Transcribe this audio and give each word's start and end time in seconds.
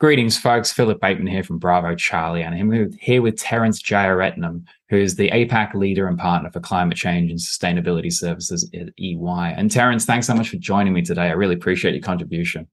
Greetings, 0.00 0.38
folks. 0.38 0.72
Philip 0.72 0.98
Bateman 0.98 1.26
here 1.26 1.42
from 1.42 1.58
Bravo 1.58 1.94
Charlie, 1.94 2.42
and 2.42 2.54
I'm 2.54 2.90
here 2.98 3.20
with 3.20 3.36
Terence 3.36 3.82
Jeyaretnam, 3.82 4.64
who 4.88 4.96
is 4.96 5.16
the 5.16 5.28
APAC 5.28 5.74
leader 5.74 6.08
and 6.08 6.18
partner 6.18 6.50
for 6.50 6.58
climate 6.58 6.96
change 6.96 7.30
and 7.30 7.38
sustainability 7.38 8.10
services 8.10 8.70
at 8.72 8.94
EY. 8.98 9.54
And 9.54 9.70
Terence, 9.70 10.06
thanks 10.06 10.26
so 10.26 10.32
much 10.32 10.48
for 10.48 10.56
joining 10.56 10.94
me 10.94 11.02
today. 11.02 11.24
I 11.24 11.32
really 11.32 11.54
appreciate 11.54 11.92
your 11.92 12.02
contribution. 12.02 12.66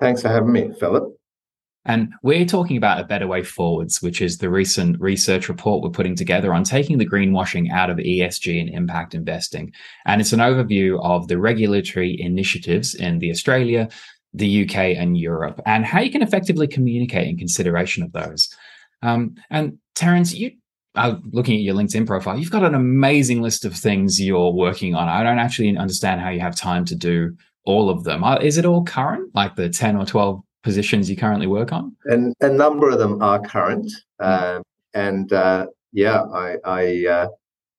Thanks 0.00 0.22
for 0.22 0.28
having 0.28 0.50
me, 0.50 0.72
Philip. 0.80 1.14
And 1.84 2.14
we're 2.22 2.46
talking 2.46 2.78
about 2.78 3.00
a 3.00 3.04
better 3.04 3.26
way 3.26 3.42
forwards, 3.42 4.00
which 4.00 4.22
is 4.22 4.38
the 4.38 4.48
recent 4.48 4.98
research 5.00 5.50
report 5.50 5.82
we're 5.82 5.90
putting 5.90 6.16
together 6.16 6.54
on 6.54 6.64
taking 6.64 6.96
the 6.96 7.06
greenwashing 7.06 7.70
out 7.70 7.90
of 7.90 7.98
ESG 7.98 8.58
and 8.58 8.70
impact 8.70 9.14
investing. 9.14 9.72
And 10.06 10.22
it's 10.22 10.32
an 10.32 10.40
overview 10.40 10.98
of 11.02 11.28
the 11.28 11.38
regulatory 11.38 12.18
initiatives 12.18 12.94
in 12.94 13.18
the 13.18 13.30
Australia, 13.30 13.90
the 14.34 14.64
UK 14.64 14.76
and 14.96 15.16
Europe, 15.16 15.60
and 15.66 15.84
how 15.84 16.00
you 16.00 16.10
can 16.10 16.22
effectively 16.22 16.66
communicate 16.66 17.28
in 17.28 17.36
consideration 17.36 18.02
of 18.02 18.12
those. 18.12 18.48
Um, 19.02 19.36
and 19.50 19.78
Terence, 19.94 20.34
you 20.34 20.52
are 20.98 21.20
looking 21.32 21.56
at 21.56 21.62
your 21.62 21.74
LinkedIn 21.74 22.06
profile, 22.06 22.38
you've 22.38 22.50
got 22.50 22.64
an 22.64 22.74
amazing 22.74 23.40
list 23.40 23.64
of 23.64 23.74
things 23.74 24.20
you're 24.20 24.52
working 24.52 24.94
on. 24.94 25.08
I 25.08 25.22
don't 25.22 25.38
actually 25.38 25.76
understand 25.76 26.20
how 26.20 26.30
you 26.30 26.40
have 26.40 26.56
time 26.56 26.84
to 26.86 26.94
do 26.94 27.36
all 27.64 27.90
of 27.90 28.04
them. 28.04 28.24
Uh, 28.24 28.36
is 28.36 28.58
it 28.58 28.64
all 28.64 28.84
current, 28.84 29.30
like 29.34 29.54
the 29.54 29.68
10 29.68 29.96
or 29.96 30.04
12 30.04 30.42
positions 30.62 31.08
you 31.08 31.16
currently 31.16 31.46
work 31.46 31.72
on? 31.72 31.94
And 32.06 32.34
a 32.40 32.48
number 32.48 32.90
of 32.90 32.98
them 32.98 33.22
are 33.22 33.40
current. 33.40 33.90
Uh, 34.18 34.60
and 34.94 35.32
uh, 35.32 35.66
yeah, 35.92 36.22
I, 36.22 36.56
I, 36.64 37.06
uh, 37.06 37.28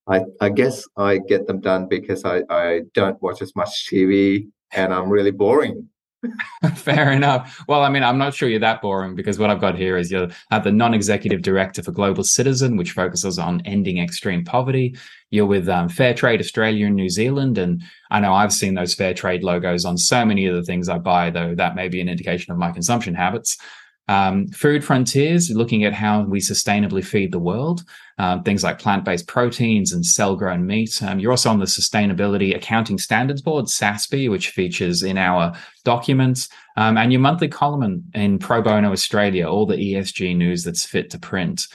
I, 0.08 0.22
I, 0.42 0.50
guess 0.50 0.84
I 0.96 1.18
get 1.18 1.48
them 1.48 1.60
done 1.60 1.88
because 1.88 2.24
I, 2.24 2.42
I 2.50 2.82
don't 2.94 3.22
watch 3.22 3.42
as 3.42 3.56
much 3.56 3.88
TV 3.92 4.48
and 4.72 4.94
I'm 4.94 5.10
really 5.10 5.32
boring. 5.32 5.90
Fair 6.76 7.12
enough. 7.12 7.64
Well, 7.68 7.82
I 7.82 7.90
mean, 7.90 8.04
I'm 8.04 8.18
not 8.18 8.34
sure 8.34 8.50
you're 8.50 8.60
that 8.60 8.82
boring 8.82 9.16
because 9.16 9.40
what 9.40 9.50
I've 9.50 9.62
got 9.62 9.78
here 9.78 9.98
is 9.98 10.12
you're 10.12 10.28
at 10.52 10.64
the 10.64 10.72
non-executive 10.72 11.42
director 11.42 11.82
for 11.82 11.92
Global 11.92 12.24
Citizen, 12.24 12.76
which 12.76 12.92
focuses 12.92 13.40
on 13.40 13.62
ending 13.66 14.00
extreme 14.00 14.44
poverty. 14.44 14.96
You're 15.32 15.46
with 15.46 15.70
um, 15.70 15.88
Fair 15.88 16.14
Trade 16.14 16.42
Australia 16.42 16.88
and 16.88 16.96
New 16.96 17.10
Zealand, 17.10 17.58
and 17.58 17.82
I 18.12 18.20
know 18.20 18.34
I've 18.34 18.54
seen 18.54 18.74
those 18.74 18.96
Fair 18.96 19.14
Trade 19.14 19.44
logos 19.44 19.86
on 19.86 19.98
so 19.98 20.26
many 20.26 20.46
of 20.46 20.56
the 20.56 20.64
things 20.64 20.90
I 20.90 20.98
buy, 20.98 21.30
though 21.30 21.56
that 21.56 21.76
may 21.76 21.88
be 21.88 22.02
an 22.02 22.10
indication 22.10 22.52
of 22.52 22.58
my 22.58 22.72
consumption 22.72 23.14
habits. 23.14 23.58
Um, 24.10 24.48
Food 24.48 24.84
Frontiers, 24.84 25.52
looking 25.52 25.84
at 25.84 25.94
how 25.94 26.24
we 26.24 26.40
sustainably 26.40 27.06
feed 27.06 27.32
the 27.32 27.38
world, 27.38 27.84
um, 28.18 28.42
things 28.42 28.64
like 28.64 28.80
plant 28.80 29.06
based 29.06 29.28
proteins 29.28 29.94
and 29.94 30.04
cell 30.04 30.36
grown 30.36 30.66
meat. 30.66 31.00
Um, 31.04 31.20
you're 31.20 31.30
also 31.30 31.52
on 31.52 31.60
the 31.60 31.66
Sustainability 31.66 32.56
Accounting 32.56 32.98
Standards 32.98 33.44
Board, 33.44 33.66
SASB, 33.66 34.28
which 34.32 34.50
features 34.50 35.04
in 35.04 35.20
our 35.20 35.54
documents, 35.86 36.50
um, 36.76 36.98
and 36.98 37.12
your 37.14 37.22
monthly 37.22 37.48
column 37.48 37.84
in, 37.84 38.04
in 38.16 38.40
Pro 38.40 38.64
Bono 38.64 38.92
Australia, 38.92 39.48
all 39.48 39.68
the 39.68 39.78
ESG 39.78 40.36
news 40.36 40.64
that's 40.64 40.88
fit 40.88 41.12
to 41.12 41.20
print. 41.20 41.68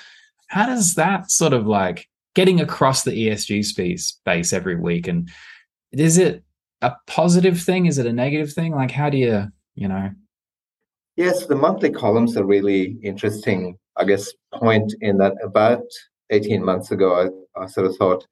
How 0.48 0.66
does 0.66 0.96
that 0.96 1.30
sort 1.30 1.52
of 1.52 1.68
like 1.68 2.08
getting 2.34 2.60
across 2.60 3.04
the 3.04 3.12
ESG 3.12 3.64
space, 3.64 4.06
space 4.06 4.52
every 4.52 4.74
week? 4.74 5.06
And 5.06 5.30
is 5.92 6.18
it 6.18 6.42
a 6.82 6.94
positive 7.06 7.62
thing? 7.62 7.86
Is 7.86 7.98
it 7.98 8.06
a 8.06 8.12
negative 8.12 8.52
thing? 8.52 8.74
Like, 8.74 8.90
how 8.90 9.08
do 9.08 9.18
you, 9.18 9.52
you 9.76 9.86
know, 9.86 10.10
Yes, 11.16 11.46
the 11.46 11.54
monthly 11.54 11.90
columns 11.90 12.36
are 12.36 12.44
really 12.44 12.96
interesting, 13.02 13.78
I 13.96 14.04
guess, 14.04 14.32
point 14.52 14.94
in 15.00 15.18
that 15.18 15.34
about 15.42 15.84
18 16.30 16.64
months 16.64 16.90
ago, 16.90 17.30
I, 17.56 17.62
I 17.62 17.66
sort 17.66 17.86
of 17.86 17.96
thought, 17.96 18.26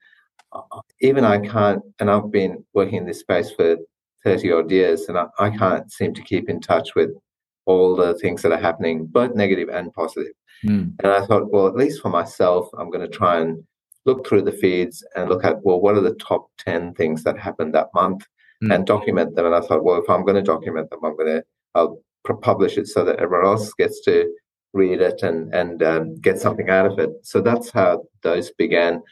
uh, 0.52 0.80
even 1.00 1.24
I 1.24 1.38
can't, 1.38 1.82
and 2.00 2.10
I've 2.10 2.30
been 2.30 2.64
working 2.74 2.96
in 2.96 3.06
this 3.06 3.20
space 3.20 3.50
for 3.52 3.76
30 4.24 4.52
odd 4.52 4.70
years, 4.70 5.08
and 5.08 5.18
I, 5.18 5.26
I 5.38 5.50
can't 5.50 5.90
seem 5.92 6.14
to 6.14 6.22
keep 6.22 6.48
in 6.48 6.60
touch 6.60 6.94
with 6.94 7.10
all 7.66 7.94
the 7.94 8.14
things 8.14 8.42
that 8.42 8.52
are 8.52 8.60
happening, 8.60 9.06
both 9.06 9.34
negative 9.34 9.68
and 9.68 9.92
positive. 9.92 10.32
Mm. 10.64 10.94
And 11.02 11.12
I 11.12 11.24
thought, 11.26 11.52
well, 11.52 11.68
at 11.68 11.76
least 11.76 12.02
for 12.02 12.08
myself, 12.08 12.68
I'm 12.76 12.90
going 12.90 13.08
to 13.08 13.16
try 13.16 13.40
and 13.40 13.62
look 14.04 14.26
through 14.26 14.42
the 14.42 14.52
feeds 14.52 15.04
and 15.14 15.28
look 15.28 15.44
at, 15.44 15.62
well, 15.62 15.80
what 15.80 15.96
are 15.96 16.00
the 16.00 16.14
top 16.14 16.48
10 16.58 16.94
things 16.94 17.22
that 17.22 17.38
happened 17.38 17.74
that 17.74 17.88
month 17.94 18.26
mm. 18.62 18.74
and 18.74 18.86
document 18.86 19.34
them. 19.34 19.46
And 19.46 19.54
I 19.54 19.60
thought, 19.60 19.84
well, 19.84 20.00
if 20.00 20.08
I'm 20.08 20.24
going 20.24 20.36
to 20.36 20.42
document 20.42 20.90
them, 20.90 21.00
I'm 21.04 21.16
going 21.16 21.38
to, 21.38 21.44
I'll 21.74 21.98
publish 22.24 22.78
it 22.78 22.86
so 22.86 23.04
that 23.04 23.18
everyone 23.20 23.46
else 23.46 23.72
gets 23.74 24.00
to 24.02 24.32
read 24.72 25.00
it 25.00 25.22
and 25.22 25.52
and 25.54 25.82
um, 25.82 26.20
get 26.20 26.38
something 26.38 26.70
out 26.70 26.86
of 26.86 26.98
it. 26.98 27.10
So 27.22 27.40
that's 27.40 27.70
how 27.70 28.04
those 28.22 28.50
began, 28.52 29.02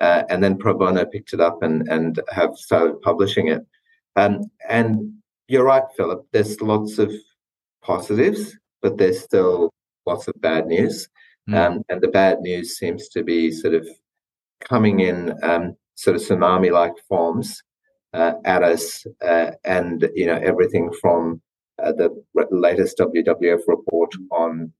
uh, 0.00 0.24
and 0.28 0.42
then 0.42 0.58
Pro 0.58 0.74
Bono 0.74 1.04
picked 1.04 1.32
it 1.32 1.40
up 1.40 1.62
and 1.62 1.88
and 1.88 2.20
have 2.30 2.56
started 2.56 3.00
publishing 3.02 3.48
it. 3.48 3.66
Um, 4.16 4.42
and 4.68 5.12
you're 5.48 5.64
right, 5.64 5.84
Philip. 5.96 6.26
There's 6.32 6.60
lots 6.60 6.98
of 6.98 7.12
positives, 7.82 8.56
but 8.82 8.98
there's 8.98 9.20
still 9.20 9.70
lots 10.06 10.28
of 10.28 10.40
bad 10.40 10.66
news, 10.66 11.08
mm. 11.48 11.56
um, 11.56 11.82
and 11.88 12.00
the 12.00 12.08
bad 12.08 12.40
news 12.40 12.76
seems 12.78 13.08
to 13.08 13.22
be 13.22 13.50
sort 13.50 13.74
of 13.74 13.86
coming 14.60 15.00
in 15.00 15.32
um, 15.42 15.76
sort 15.94 16.16
of 16.16 16.22
tsunami-like 16.22 16.94
forms 17.08 17.62
uh, 18.12 18.34
at 18.44 18.62
us, 18.62 19.06
uh, 19.22 19.52
and 19.64 20.08
you 20.14 20.26
know 20.26 20.38
everything 20.42 20.92
from 21.00 21.40
uh, 21.82 21.92
the 21.92 22.10
latest 22.50 22.98
WWF 22.98 23.60
report 23.66 24.12
on 24.30 24.72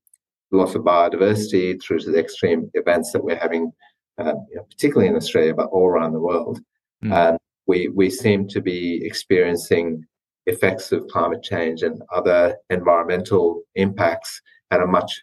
loss 0.51 0.75
of 0.75 0.83
biodiversity 0.83 1.81
through 1.83 2.01
to 2.01 2.11
the 2.11 2.19
extreme 2.19 2.71
events 2.75 3.13
that 3.13 3.23
we're 3.23 3.37
having, 3.37 3.71
uh, 4.19 4.35
you 4.49 4.57
know, 4.57 4.65
particularly 4.71 5.09
in 5.09 5.17
Australia, 5.17 5.55
but 5.55 5.69
all 5.71 5.87
around 5.87 6.13
the 6.13 6.21
world. 6.21 6.61
Mm. 7.05 7.13
Um, 7.13 7.39
we, 7.67 7.89
we 7.89 8.11
seem 8.11 8.49
to 8.49 8.61
be 8.61 9.05
experiencing 9.05 10.05
effects 10.47 10.91
of 10.93 11.07
climate 11.09 11.43
change 11.43 11.83
and 11.83 12.01
other 12.13 12.57
environmental 12.71 13.63
impacts 13.75 14.41
at 14.71 14.81
a 14.81 14.87
much 14.87 15.23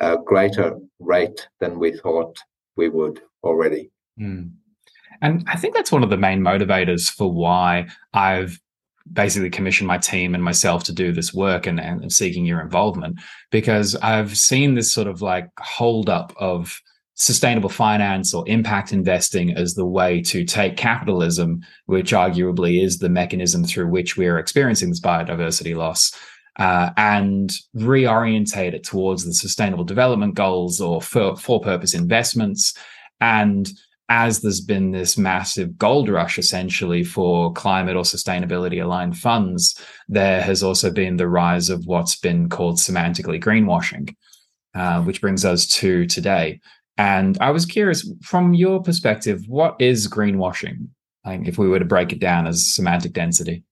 uh, 0.00 0.16
greater 0.16 0.76
rate 0.98 1.48
than 1.60 1.78
we 1.78 1.92
thought 1.92 2.36
we 2.76 2.88
would 2.88 3.20
already. 3.44 3.90
Mm. 4.20 4.50
And 5.22 5.44
I 5.46 5.56
think 5.56 5.74
that's 5.74 5.92
one 5.92 6.02
of 6.02 6.10
the 6.10 6.16
main 6.16 6.40
motivators 6.40 7.08
for 7.08 7.32
why 7.32 7.86
I've 8.12 8.60
basically 9.12 9.50
commissioned 9.50 9.86
my 9.86 9.98
team 9.98 10.34
and 10.34 10.42
myself 10.42 10.84
to 10.84 10.92
do 10.92 11.12
this 11.12 11.34
work 11.34 11.66
and, 11.66 11.78
and 11.78 12.10
seeking 12.12 12.46
your 12.46 12.60
involvement 12.60 13.20
because 13.50 13.94
I've 13.96 14.36
seen 14.36 14.74
this 14.74 14.92
sort 14.92 15.08
of 15.08 15.20
like 15.20 15.48
hold 15.58 16.08
up 16.08 16.32
of 16.36 16.80
sustainable 17.14 17.68
finance 17.68 18.34
or 18.34 18.44
impact 18.48 18.92
investing 18.92 19.56
as 19.56 19.74
the 19.74 19.86
way 19.86 20.20
to 20.20 20.44
take 20.44 20.76
capitalism, 20.76 21.60
which 21.86 22.12
arguably 22.12 22.82
is 22.82 22.98
the 22.98 23.08
mechanism 23.08 23.64
through 23.64 23.88
which 23.88 24.16
we're 24.16 24.38
experiencing 24.38 24.88
this 24.88 25.00
biodiversity 25.00 25.76
loss, 25.76 26.12
uh, 26.58 26.90
and 26.96 27.52
reorientate 27.76 28.74
it 28.74 28.84
towards 28.84 29.24
the 29.24 29.34
sustainable 29.34 29.84
development 29.84 30.34
goals 30.34 30.80
or 30.80 31.00
for, 31.00 31.36
for 31.36 31.60
purpose 31.60 31.94
investments. 31.94 32.74
And 33.20 33.70
as 34.08 34.40
there's 34.40 34.60
been 34.60 34.90
this 34.90 35.16
massive 35.16 35.78
gold 35.78 36.08
rush 36.08 36.38
essentially 36.38 37.02
for 37.02 37.52
climate 37.52 37.96
or 37.96 38.02
sustainability 38.02 38.82
aligned 38.82 39.16
funds, 39.16 39.78
there 40.08 40.42
has 40.42 40.62
also 40.62 40.90
been 40.90 41.16
the 41.16 41.28
rise 41.28 41.70
of 41.70 41.86
what's 41.86 42.16
been 42.16 42.48
called 42.48 42.76
semantically 42.76 43.42
greenwashing, 43.42 44.14
uh, 44.74 45.00
which 45.02 45.20
brings 45.20 45.44
us 45.44 45.66
to 45.66 46.06
today. 46.06 46.60
And 46.96 47.38
I 47.40 47.50
was 47.50 47.66
curious, 47.66 48.08
from 48.22 48.54
your 48.54 48.82
perspective, 48.82 49.42
what 49.48 49.76
is 49.80 50.06
greenwashing? 50.06 50.88
Like 51.24 51.48
if 51.48 51.58
we 51.58 51.68
were 51.68 51.78
to 51.78 51.84
break 51.84 52.12
it 52.12 52.20
down 52.20 52.46
as 52.46 52.74
semantic 52.74 53.14
density. 53.14 53.64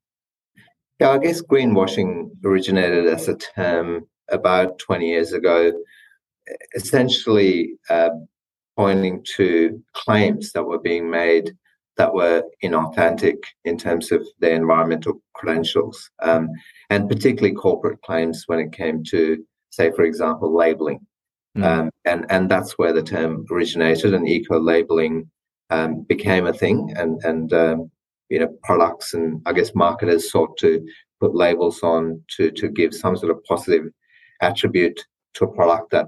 Yeah, 0.99 1.11
I 1.11 1.19
guess 1.19 1.43
greenwashing 1.43 2.31
originated 2.45 3.07
as 3.07 3.29
a 3.29 3.37
term 3.37 4.07
about 4.31 4.79
20 4.79 5.07
years 5.07 5.33
ago. 5.33 5.73
Essentially, 6.75 7.75
uh, 7.91 8.11
pointing 8.77 9.25
to 9.37 9.83
claims 9.93 10.53
that 10.53 10.65
were 10.65 10.79
being 10.79 11.11
made 11.11 11.53
that 11.97 12.15
were 12.15 12.43
inauthentic 12.65 13.37
in 13.65 13.77
terms 13.77 14.13
of 14.13 14.27
their 14.41 14.55
environmental 14.55 15.21
credentials, 15.35 16.11
um, 16.23 16.49
and 16.91 17.09
particularly 17.09 17.55
corporate 17.55 18.01
claims 18.03 18.45
when 18.47 18.59
it 18.59 18.73
came 18.73 19.05
to, 19.05 19.45
say, 19.71 19.91
for 19.93 20.05
example, 20.05 20.55
labeling. 20.55 21.01
Mm. 21.57 21.65
Um, 21.65 21.91
and, 22.07 22.25
and 22.31 22.51
that's 22.51 22.79
where 22.79 22.95
the 22.95 23.03
term 23.03 23.45
originated, 23.51 24.15
and 24.15 24.27
eco 24.27 24.59
labeling 24.59 25.31
um, 25.69 26.03
became 26.09 26.47
a 26.47 26.53
thing. 26.53 26.95
And, 26.97 27.21
and 27.25 27.53
um, 27.53 27.91
you 28.31 28.39
know, 28.39 28.49
products 28.63 29.13
and 29.13 29.43
I 29.45 29.53
guess 29.53 29.75
marketers 29.75 30.33
sought 30.33 30.57
to 30.59 30.83
put 31.21 31.35
labels 31.35 31.83
on 31.83 32.23
to, 32.37 32.51
to 32.53 32.69
give 32.69 32.95
some 32.95 33.17
sort 33.17 33.31
of 33.31 33.45
positive 33.45 33.85
attribute 34.41 34.99
to 35.35 35.45
a 35.45 35.55
product 35.55 35.91
that 35.91 36.07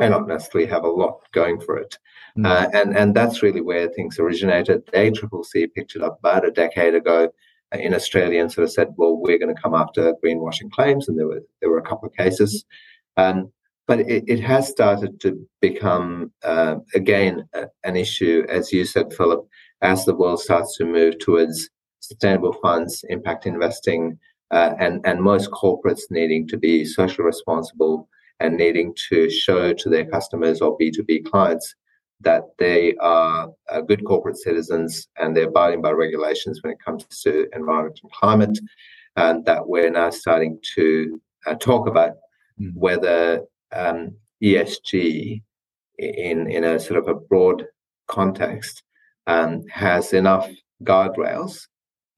may 0.00 0.08
not 0.08 0.26
necessarily 0.26 0.68
have 0.68 0.84
a 0.84 0.88
lot 0.88 1.20
going 1.32 1.60
for 1.60 1.76
it. 1.76 1.96
Mm. 2.36 2.46
Uh, 2.46 2.68
and, 2.72 2.96
and 2.96 3.14
that's 3.14 3.42
really 3.42 3.60
where 3.60 3.88
things 3.88 4.18
originated. 4.18 4.82
The 4.86 4.98
ACCC 4.98 5.72
picked 5.72 5.94
it 5.94 6.02
up 6.02 6.18
about 6.18 6.46
a 6.46 6.50
decade 6.50 6.94
ago 6.94 7.28
uh, 7.72 7.78
in 7.78 7.94
Australia 7.94 8.40
and 8.40 8.50
sort 8.50 8.64
of 8.64 8.72
said, 8.72 8.88
well, 8.96 9.16
we're 9.16 9.38
going 9.38 9.54
to 9.54 9.62
come 9.62 9.74
after 9.74 10.14
greenwashing 10.24 10.72
claims. 10.72 11.08
And 11.08 11.18
there 11.18 11.28
were, 11.28 11.42
there 11.60 11.70
were 11.70 11.78
a 11.78 11.88
couple 11.88 12.08
of 12.08 12.16
cases. 12.16 12.64
Um, 13.16 13.52
but 13.86 14.00
it, 14.00 14.24
it, 14.26 14.40
has 14.40 14.68
started 14.68 15.20
to 15.20 15.46
become, 15.60 16.32
uh, 16.44 16.76
again, 16.94 17.48
an 17.84 17.96
issue, 17.96 18.46
as 18.48 18.72
you 18.72 18.84
said, 18.84 19.12
Philip, 19.12 19.44
as 19.82 20.04
the 20.04 20.14
world 20.14 20.40
starts 20.40 20.76
to 20.76 20.84
move 20.84 21.18
towards 21.18 21.68
sustainable 21.98 22.52
funds, 22.62 23.04
impact 23.08 23.46
investing, 23.46 24.16
uh, 24.52 24.74
and 24.78 25.00
and 25.04 25.20
most 25.20 25.50
corporates 25.50 26.02
needing 26.10 26.46
to 26.48 26.56
be 26.56 26.84
socially 26.84 27.24
responsible 27.24 28.08
and 28.40 28.56
needing 28.56 28.94
to 29.10 29.30
show 29.30 29.72
to 29.72 29.88
their 29.88 30.06
customers 30.06 30.60
or 30.60 30.76
B2B 30.78 31.24
clients 31.26 31.74
that 32.20 32.42
they 32.58 32.94
are 32.96 33.50
uh, 33.70 33.80
good 33.80 34.04
corporate 34.04 34.36
citizens 34.36 35.08
and 35.16 35.34
they're 35.34 35.48
abiding 35.48 35.80
by 35.80 35.90
regulations 35.90 36.60
when 36.62 36.72
it 36.72 36.78
comes 36.84 37.04
to 37.22 37.46
environment 37.54 37.98
and 38.02 38.12
climate, 38.12 38.58
and 39.16 39.44
that 39.46 39.66
we're 39.66 39.90
now 39.90 40.10
starting 40.10 40.58
to 40.74 41.20
uh, 41.46 41.54
talk 41.54 41.86
about 41.86 42.12
mm. 42.60 42.72
whether 42.74 43.42
um, 43.72 44.14
ESG 44.42 45.42
in 45.98 46.50
in 46.50 46.64
a 46.64 46.78
sort 46.80 46.98
of 46.98 47.08
a 47.08 47.14
broad 47.14 47.66
context 48.08 48.82
um, 49.26 49.62
has 49.68 50.12
enough 50.12 50.48
guardrails 50.82 51.66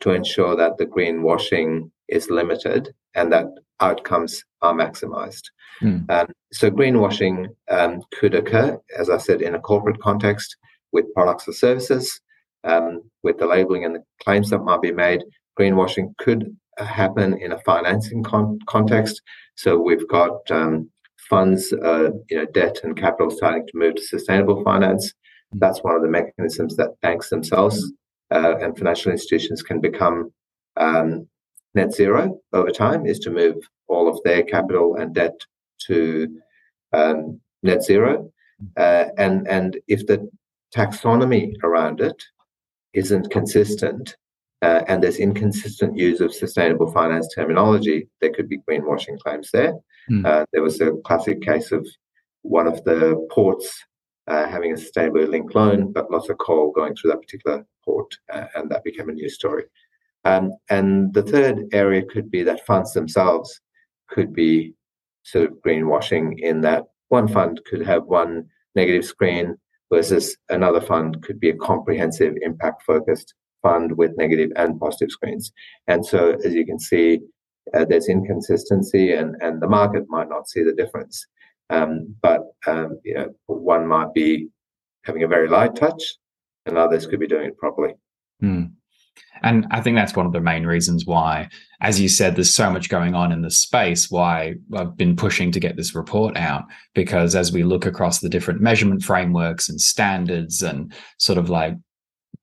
to 0.00 0.10
ensure 0.10 0.56
that 0.56 0.78
the 0.78 0.86
greenwashing 0.86 1.90
is 2.08 2.30
limited 2.30 2.94
and 3.14 3.32
that 3.32 3.46
outcomes 3.80 4.44
are 4.62 4.74
maximized. 4.74 5.42
Mm. 5.82 6.10
Um, 6.10 6.28
so, 6.52 6.70
greenwashing 6.70 7.48
um, 7.70 8.02
could 8.18 8.34
occur, 8.34 8.78
as 8.98 9.10
I 9.10 9.18
said, 9.18 9.42
in 9.42 9.54
a 9.54 9.60
corporate 9.60 10.00
context 10.00 10.56
with 10.92 11.12
products 11.14 11.48
or 11.48 11.52
services, 11.52 12.20
um, 12.64 13.02
with 13.22 13.38
the 13.38 13.46
labeling 13.46 13.84
and 13.84 13.96
the 13.96 14.04
claims 14.22 14.50
that 14.50 14.60
might 14.60 14.82
be 14.82 14.92
made. 14.92 15.22
Greenwashing 15.58 16.16
could 16.18 16.56
happen 16.78 17.38
in 17.40 17.52
a 17.52 17.58
financing 17.60 18.22
con- 18.22 18.58
context. 18.66 19.20
So, 19.56 19.78
we've 19.78 20.08
got 20.08 20.50
um, 20.50 20.90
funds, 21.28 21.72
uh, 21.72 22.10
you 22.30 22.36
know, 22.36 22.46
debt 22.52 22.80
and 22.84 22.96
capital 22.96 23.30
starting 23.30 23.66
to 23.66 23.72
move 23.74 23.96
to 23.96 24.02
sustainable 24.02 24.62
finance. 24.62 25.12
Hmm. 25.52 25.58
That's 25.58 25.82
one 25.82 25.96
of 25.96 26.02
the 26.02 26.08
mechanisms 26.08 26.76
that 26.76 27.00
banks 27.00 27.30
themselves 27.30 27.92
uh, 28.32 28.56
and 28.58 28.76
financial 28.76 29.12
institutions 29.12 29.62
can 29.62 29.80
become 29.80 30.32
um, 30.76 31.28
net 31.74 31.92
zero 31.92 32.40
over 32.52 32.70
time 32.70 33.06
is 33.06 33.18
to 33.20 33.30
move 33.30 33.56
all 33.88 34.08
of 34.08 34.18
their 34.24 34.42
capital 34.42 34.96
and 34.96 35.14
debt 35.14 35.38
to 35.86 36.28
um, 36.92 37.40
net 37.62 37.82
zero. 37.82 38.30
Uh, 38.76 39.06
and, 39.18 39.48
and 39.48 39.78
if 39.88 40.06
the 40.06 40.28
taxonomy 40.74 41.52
around 41.62 42.00
it 42.00 42.22
isn't 42.92 43.30
consistent 43.30 44.16
uh, 44.62 44.82
and 44.86 45.02
there's 45.02 45.16
inconsistent 45.18 45.96
use 45.96 46.20
of 46.20 46.32
sustainable 46.32 46.90
finance 46.92 47.28
terminology, 47.34 48.08
there 48.20 48.32
could 48.32 48.48
be 48.48 48.58
greenwashing 48.58 49.18
claims 49.18 49.50
there. 49.52 49.74
Mm. 50.10 50.24
Uh, 50.24 50.46
there 50.52 50.62
was 50.62 50.80
a 50.80 50.92
classic 51.04 51.40
case 51.42 51.72
of 51.72 51.86
one 52.42 52.66
of 52.66 52.82
the 52.84 53.26
ports 53.32 53.84
uh, 54.28 54.46
having 54.46 54.72
a 54.72 54.76
sustainability 54.76 55.28
linked 55.28 55.54
loan, 55.54 55.92
but 55.92 56.10
lots 56.10 56.28
of 56.28 56.38
coal 56.38 56.70
going 56.70 56.94
through 56.94 57.10
that 57.10 57.20
particular 57.20 57.66
port, 57.84 58.14
uh, 58.32 58.44
and 58.54 58.70
that 58.70 58.84
became 58.84 59.08
a 59.08 59.12
news 59.12 59.34
story. 59.34 59.64
Um, 60.24 60.52
and 60.70 61.12
the 61.14 61.22
third 61.22 61.64
area 61.72 62.02
could 62.04 62.30
be 62.30 62.42
that 62.44 62.66
funds 62.66 62.92
themselves 62.92 63.60
could 64.08 64.32
be 64.32 64.74
sort 65.24 65.50
of 65.50 65.56
greenwashing 65.64 66.38
in 66.38 66.60
that 66.62 66.84
one 67.08 67.28
fund 67.28 67.60
could 67.68 67.84
have 67.84 68.04
one 68.04 68.46
negative 68.74 69.04
screen 69.04 69.56
versus 69.92 70.36
another 70.48 70.80
fund 70.80 71.22
could 71.22 71.38
be 71.38 71.50
a 71.50 71.56
comprehensive 71.56 72.34
impact 72.42 72.82
focused 72.82 73.34
fund 73.62 73.96
with 73.96 74.16
negative 74.16 74.50
and 74.56 74.78
positive 74.80 75.10
screens. 75.10 75.52
And 75.86 76.04
so, 76.04 76.36
as 76.44 76.52
you 76.52 76.66
can 76.66 76.78
see, 76.78 77.20
uh, 77.74 77.84
there's 77.88 78.08
inconsistency, 78.08 79.12
and, 79.12 79.36
and 79.40 79.62
the 79.62 79.68
market 79.68 80.04
might 80.08 80.28
not 80.28 80.48
see 80.48 80.62
the 80.62 80.74
difference. 80.74 81.24
Um, 81.70 82.14
but 82.20 82.42
um, 82.66 82.98
you 83.04 83.14
know, 83.14 83.28
one 83.46 83.86
might 83.86 84.12
be 84.12 84.48
having 85.04 85.22
a 85.22 85.28
very 85.28 85.48
light 85.48 85.76
touch, 85.76 86.02
and 86.66 86.76
others 86.76 87.06
could 87.06 87.20
be 87.20 87.28
doing 87.28 87.46
it 87.46 87.58
properly. 87.58 87.94
Mm. 88.42 88.72
And 89.42 89.66
I 89.70 89.80
think 89.80 89.96
that's 89.96 90.14
one 90.14 90.26
of 90.26 90.32
the 90.32 90.40
main 90.40 90.64
reasons 90.64 91.04
why, 91.04 91.48
as 91.80 92.00
you 92.00 92.08
said, 92.08 92.36
there's 92.36 92.54
so 92.54 92.70
much 92.70 92.88
going 92.88 93.14
on 93.14 93.32
in 93.32 93.42
the 93.42 93.50
space, 93.50 94.10
why 94.10 94.54
I've 94.74 94.96
been 94.96 95.16
pushing 95.16 95.50
to 95.52 95.60
get 95.60 95.76
this 95.76 95.94
report 95.94 96.36
out. 96.36 96.64
Because 96.94 97.34
as 97.34 97.52
we 97.52 97.64
look 97.64 97.84
across 97.84 98.20
the 98.20 98.28
different 98.28 98.60
measurement 98.60 99.02
frameworks 99.02 99.68
and 99.68 99.80
standards 99.80 100.62
and 100.62 100.92
sort 101.18 101.38
of 101.38 101.50
like 101.50 101.74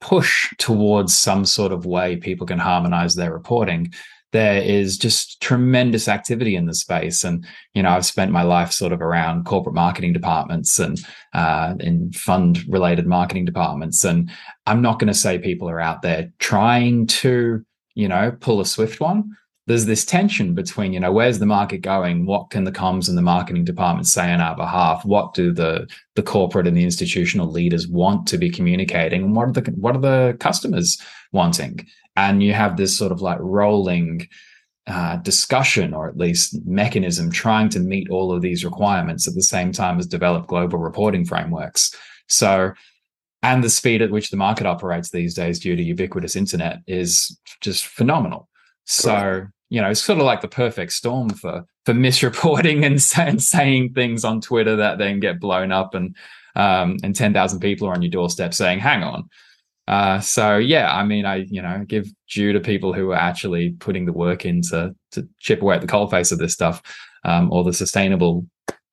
push 0.02 0.54
towards 0.58 1.18
some 1.18 1.46
sort 1.46 1.72
of 1.72 1.86
way 1.86 2.18
people 2.18 2.46
can 2.46 2.60
harmonize 2.60 3.16
their 3.16 3.34
reporting, 3.34 3.94
there 4.32 4.62
is 4.62 4.98
just 4.98 5.42
tremendous 5.42 6.08
activity 6.08 6.56
in 6.56 6.66
the 6.66 6.74
space. 6.76 7.24
And, 7.24 7.46
you 7.74 7.82
know, 7.82 7.90
I've 7.90 8.06
spent 8.06 8.32
my 8.32 8.44
life 8.44 8.72
sort 8.72 8.94
of 8.94 9.02
around 9.02 9.46
corporate 9.46 9.76
marketing 9.76 10.14
departments 10.14 10.78
and 10.78 11.00
uh, 11.34 11.74
in 11.80 12.12
fund 12.12 12.64
related 12.68 13.08
marketing 13.08 13.46
departments. 13.46 14.04
And 14.04 14.30
I'm 14.68 14.82
not 14.82 15.00
going 15.00 15.08
to 15.08 15.14
say 15.14 15.40
people 15.40 15.70
are 15.70 15.80
out 15.80 16.02
there 16.02 16.32
trying 16.40 17.08
to, 17.08 17.66
you 17.96 18.08
know, 18.08 18.36
pull 18.40 18.62
a 18.62 18.66
swift 18.66 19.00
one. 19.00 19.36
There's 19.66 19.86
this 19.86 20.04
tension 20.04 20.56
between, 20.56 20.94
you 20.94 21.00
know, 21.00 21.12
where's 21.12 21.38
the 21.38 21.46
market 21.46 21.82
going? 21.82 22.26
What 22.26 22.50
can 22.50 22.64
the 22.64 22.72
comms 22.72 23.08
and 23.08 23.16
the 23.16 23.22
marketing 23.22 23.66
department 23.66 24.08
say 24.08 24.32
on 24.32 24.42
our 24.42 24.56
behalf? 24.56 25.06
What 25.06 25.36
do 25.36 25.52
the 25.52 25.88
the 26.16 26.24
corporate 26.24 26.66
and 26.66 26.76
the 26.76 26.84
institutional 26.84 27.52
leaders 27.52 27.88
want 27.88 28.26
to 28.30 28.40
be 28.40 28.50
communicating? 28.50 29.24
And 29.24 29.36
what 29.36 29.48
are 29.48 29.52
the 29.52 29.72
what 29.72 29.96
are 29.96 30.02
the 30.02 30.38
customers 30.40 31.00
wanting? 31.34 31.88
And 32.16 32.44
you 32.44 32.54
have 32.54 32.78
this 32.78 32.98
sort 32.98 33.12
of 33.12 33.22
like 33.22 33.40
rolling 33.40 34.28
uh, 34.88 35.18
discussion 35.18 35.94
or 35.94 36.10
at 36.10 36.18
least 36.18 36.66
mechanism 36.66 37.32
trying 37.32 37.70
to 37.70 37.80
meet 37.80 38.10
all 38.10 38.32
of 38.32 38.42
these 38.42 38.66
requirements 38.66 39.28
at 39.28 39.36
the 39.36 39.44
same 39.44 39.72
time 39.72 40.00
as 40.00 40.08
develop 40.08 40.48
global 40.48 40.80
reporting 40.80 41.24
frameworks. 41.24 41.96
So, 42.28 42.74
and 43.44 43.64
the 43.64 43.70
speed 43.70 44.02
at 44.02 44.12
which 44.12 44.32
the 44.32 44.38
market 44.38 44.66
operates 44.66 45.12
these 45.12 45.34
days 45.34 45.60
due 45.60 45.76
to 45.76 45.84
ubiquitous 45.84 46.36
internet 46.36 46.80
is 46.88 47.40
just 47.62 47.86
phenomenal. 47.86 48.50
So, 48.86 49.46
you 49.70 49.80
know, 49.80 49.92
it's 49.92 50.02
sort 50.02 50.18
of 50.18 50.26
like 50.26 50.42
the 50.42 50.48
perfect 50.48 50.92
storm 50.94 51.30
for 51.30 51.64
for 51.86 51.94
misreporting 51.94 52.84
and, 52.86 53.30
and 53.30 53.42
saying 53.42 53.94
things 53.94 54.26
on 54.26 54.42
Twitter 54.42 54.76
that 54.78 54.98
then 54.98 55.20
get 55.20 55.40
blown 55.40 55.72
up 55.72 55.94
and 55.94 56.16
um, 56.56 56.98
and 57.04 57.16
ten 57.16 57.32
thousand 57.32 57.60
people 57.60 57.88
are 57.88 57.94
on 57.94 58.02
your 58.02 58.12
doorstep 58.12 58.54
saying, 58.54 58.80
"Hang 58.80 59.04
on, 59.04 59.30
uh, 59.90 60.20
so 60.20 60.58
yeah, 60.58 60.96
I 60.96 61.04
mean, 61.04 61.26
I 61.26 61.38
you 61.50 61.64
know 61.64 61.84
give 61.88 62.08
due 62.30 62.54
to 62.54 62.60
people 62.60 62.94
who 62.94 63.10
are 63.10 63.16
actually 63.16 63.72
putting 63.72 64.06
the 64.06 64.14
work 64.14 64.46
in 64.46 64.62
to, 64.70 64.96
to 65.14 65.28
chip 65.40 65.64
away 65.64 65.76
at 65.76 65.82
the 65.82 65.88
coal 65.88 66.08
face 66.08 66.32
of 66.32 66.38
this 66.38 66.54
stuff, 66.54 66.82
um, 67.26 67.52
or 67.52 67.64
the 67.64 67.74
sustainable 67.74 68.46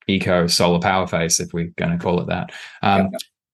eco 0.09 0.47
solar 0.47 0.81
power 0.81 1.07
face, 1.07 1.39
if 1.39 1.53
we're 1.53 1.71
going 1.77 1.93
to 1.93 2.03
call 2.03 2.19
it 2.21 2.29
that. 2.29 2.51
Um, 2.83 3.11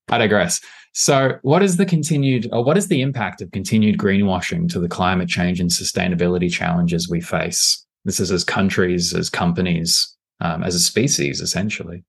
I 0.09 0.19
digress. 0.19 0.61
So, 0.95 1.39
what 1.43 1.65
is 1.65 1.79
the 1.79 1.87
continued, 1.87 2.49
or 2.53 2.63
what 2.63 2.79
is 2.79 2.87
the 2.87 3.01
impact 3.01 3.43
of 3.43 3.51
continued 3.51 3.99
greenwashing 3.99 4.69
to 4.71 4.79
the 4.79 4.89
climate 4.89 5.29
change 5.29 5.59
and 5.59 5.69
sustainability 5.69 6.53
challenges 6.53 7.09
we 7.11 7.21
face? 7.21 7.85
This 8.05 8.21
is 8.21 8.31
as 8.31 8.45
countries, 8.45 9.13
as 9.15 9.29
companies, 9.29 10.17
um, 10.41 10.63
as 10.63 10.77
a 10.77 10.81
species, 10.81 11.41
essentially. 11.41 12.05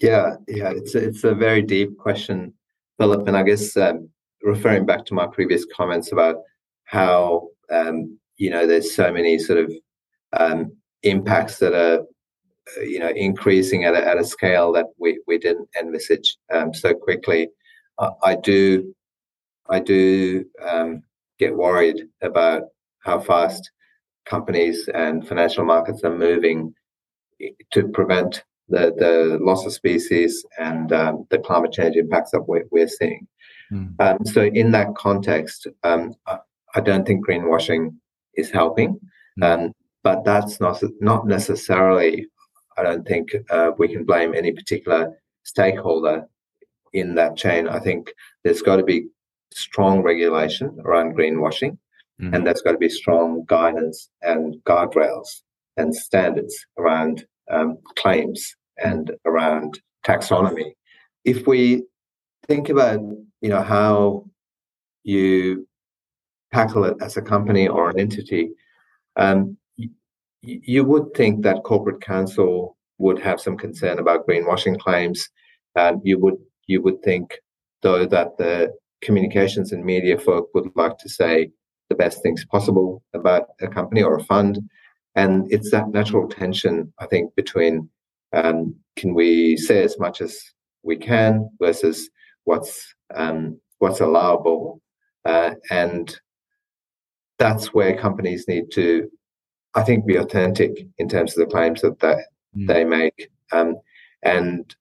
Yeah, 0.00 0.34
yeah, 0.48 0.70
it's 0.70 0.94
a, 0.94 0.98
it's 0.98 1.24
a 1.24 1.34
very 1.34 1.62
deep 1.62 1.96
question, 1.96 2.52
Philip, 2.98 3.26
and 3.26 3.36
I 3.38 3.42
guess 3.42 3.74
um, 3.78 4.10
referring 4.46 4.86
back 4.86 5.04
to 5.04 5.14
my 5.14 5.26
previous 5.26 5.66
comments 5.76 6.12
about 6.12 6.36
how 6.84 7.48
um, 7.70 8.18
you 8.36 8.48
know 8.48 8.66
there's 8.66 8.94
so 8.94 9.12
many 9.12 9.38
sort 9.38 9.58
of 9.58 9.72
um, 10.32 10.72
impacts 11.02 11.58
that 11.58 11.74
are 11.74 12.00
uh, 12.78 12.80
you 12.80 12.98
know 12.98 13.12
increasing 13.14 13.84
at 13.84 13.94
a, 13.94 14.06
at 14.06 14.18
a 14.18 14.24
scale 14.24 14.72
that 14.72 14.86
we, 14.98 15.20
we 15.26 15.36
didn't 15.36 15.68
envisage 15.78 16.36
um, 16.52 16.72
so 16.72 16.94
quickly. 16.94 17.48
I, 17.98 18.10
I, 18.22 18.36
do 18.36 18.94
I 19.68 19.80
do 19.80 20.44
um, 20.66 21.02
get 21.38 21.56
worried 21.56 22.02
about 22.22 22.62
how 23.00 23.18
fast 23.20 23.70
companies 24.26 24.88
and 24.94 25.26
financial 25.26 25.64
markets 25.64 26.02
are 26.04 26.16
moving 26.16 26.72
to 27.72 27.88
prevent 27.88 28.42
the, 28.68 28.92
the 28.98 29.38
loss 29.40 29.64
of 29.64 29.72
species 29.72 30.44
and 30.58 30.92
um, 30.92 31.26
the 31.30 31.38
climate 31.38 31.72
change 31.72 31.96
impacts 31.96 32.32
that 32.32 32.42
we're, 32.42 32.64
we're 32.70 32.88
seeing. 32.88 33.26
Mm. 33.72 34.00
Um, 34.00 34.24
so, 34.24 34.42
in 34.42 34.70
that 34.72 34.94
context, 34.94 35.66
um, 35.82 36.14
I, 36.26 36.38
I, 36.74 36.80
don't 36.80 37.06
think 37.06 37.26
greenwashing 37.26 37.94
is 38.34 38.50
helping, 38.50 38.98
mm. 39.40 39.44
um, 39.44 39.72
but 40.02 40.24
that's 40.24 40.60
not 40.60 40.82
not 41.00 41.26
necessarily. 41.26 42.26
I 42.76 42.82
don't 42.82 43.06
think 43.06 43.34
uh, 43.50 43.72
we 43.78 43.88
can 43.88 44.04
blame 44.04 44.34
any 44.34 44.52
particular 44.52 45.18
stakeholder 45.44 46.26
in 46.92 47.14
that 47.14 47.36
chain. 47.36 47.68
I 47.68 47.78
think 47.78 48.12
there's 48.44 48.62
got 48.62 48.76
to 48.76 48.84
be 48.84 49.06
strong 49.52 50.02
regulation 50.02 50.78
around 50.84 51.16
greenwashing, 51.16 51.78
mm. 52.20 52.34
and 52.34 52.46
there's 52.46 52.62
got 52.62 52.72
to 52.72 52.78
be 52.78 52.88
strong 52.88 53.44
guidance 53.46 54.10
and 54.22 54.56
guardrails 54.64 55.42
and 55.76 55.94
standards 55.94 56.54
around 56.78 57.26
um, 57.50 57.78
claims 57.96 58.54
and 58.82 59.12
around 59.24 59.80
taxonomy. 60.06 60.72
If 61.24 61.46
we 61.46 61.84
think 62.48 62.68
about 62.68 63.00
you 63.40 63.48
know 63.48 63.62
how 63.62 64.24
you 65.04 65.66
tackle 66.52 66.84
it 66.84 66.96
as 67.00 67.16
a 67.16 67.22
company 67.22 67.68
or 67.68 67.90
an 67.90 67.98
entity, 68.00 68.50
um, 69.16 69.56
you, 69.76 69.90
you 70.42 70.84
would 70.84 71.12
think 71.14 71.42
that 71.42 71.62
corporate 71.64 72.00
counsel 72.00 72.76
would 72.98 73.18
have 73.18 73.40
some 73.40 73.56
concern 73.56 73.98
about 73.98 74.26
greenwashing 74.26 74.78
claims. 74.78 75.28
and 75.76 76.00
you 76.04 76.18
would 76.18 76.38
you 76.66 76.82
would 76.82 77.02
think 77.02 77.38
though 77.82 78.06
that 78.06 78.36
the 78.38 78.72
communications 79.02 79.72
and 79.72 79.84
media 79.84 80.18
folk 80.18 80.48
would 80.54 80.68
like 80.74 80.98
to 80.98 81.08
say 81.08 81.50
the 81.88 81.94
best 81.94 82.22
things 82.22 82.44
possible 82.44 83.02
about 83.14 83.44
a 83.60 83.68
company 83.68 84.02
or 84.02 84.16
a 84.16 84.24
fund. 84.24 84.58
And 85.14 85.46
it's 85.52 85.70
that 85.70 85.90
natural 85.90 86.28
tension, 86.28 86.92
I 86.98 87.06
think, 87.06 87.34
between 87.36 87.88
um, 88.32 88.74
can 88.96 89.14
we 89.14 89.56
say 89.56 89.82
as 89.82 89.98
much 89.98 90.20
as 90.20 90.38
we 90.82 90.96
can 90.96 91.48
versus 91.60 92.10
what's 92.46 92.94
um, 93.14 93.60
what's 93.78 94.00
allowable, 94.00 94.80
uh, 95.26 95.50
and 95.70 96.18
that's 97.38 97.74
where 97.74 97.96
companies 97.96 98.48
need 98.48 98.70
to, 98.72 99.10
I 99.74 99.82
think, 99.82 100.06
be 100.06 100.16
authentic 100.16 100.86
in 100.96 101.08
terms 101.08 101.36
of 101.36 101.46
the 101.46 101.52
claims 101.52 101.82
that 101.82 102.00
they, 102.00 102.16
mm. 102.56 102.66
they 102.66 102.84
make, 102.84 103.28
um, 103.52 103.76
and 104.22 104.74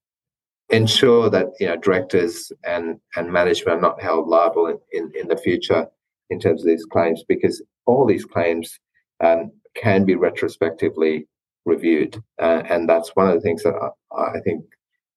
ensure 0.69 1.29
that 1.29 1.48
you 1.60 1.67
know 1.67 1.75
directors 1.75 2.51
and 2.63 3.00
and 3.17 3.31
management 3.31 3.77
are 3.77 3.81
not 3.81 4.01
held 4.01 4.27
liable 4.27 4.67
in, 4.67 4.79
in, 4.93 5.12
in 5.19 5.27
the 5.27 5.38
future 5.38 5.88
in 6.29 6.39
terms 6.39 6.62
of 6.62 6.67
these 6.67 6.86
claims 6.86 7.24
because 7.27 7.62
all 7.86 8.05
these 8.05 8.25
claims 8.25 8.79
um, 9.24 9.51
can 9.75 10.05
be 10.05 10.15
retrospectively 10.15 11.27
reviewed, 11.65 12.22
uh, 12.39 12.63
and 12.69 12.88
that's 12.88 13.15
one 13.15 13.27
of 13.27 13.36
the 13.36 13.41
things 13.41 13.63
that 13.63 13.75
I, 13.75 14.38
I 14.38 14.39
think 14.41 14.63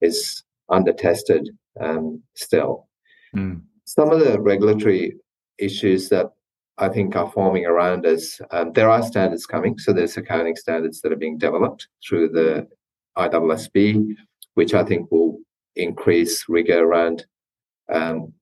is 0.00 0.42
under 0.70 0.92
tested 0.92 1.48
um, 1.80 2.22
still. 2.34 2.88
Mm. 3.34 3.62
Some 3.84 4.10
of 4.10 4.20
the 4.20 4.40
regulatory 4.40 5.16
issues 5.58 6.08
that 6.10 6.30
I 6.78 6.88
think 6.88 7.16
are 7.16 7.30
forming 7.30 7.66
around 7.66 8.06
us, 8.06 8.40
um, 8.50 8.72
there 8.72 8.90
are 8.90 9.02
standards 9.02 9.46
coming. 9.46 9.78
So 9.78 9.92
there's 9.92 10.16
accounting 10.16 10.56
standards 10.56 11.00
that 11.00 11.12
are 11.12 11.16
being 11.16 11.38
developed 11.38 11.88
through 12.06 12.30
the 12.30 12.68
ISSB, 13.16 14.14
which 14.54 14.74
I 14.74 14.84
think 14.84 15.10
will 15.10 15.38
increase 15.74 16.44
rigor 16.48 16.84
around 16.84 17.26
um, 17.88 18.32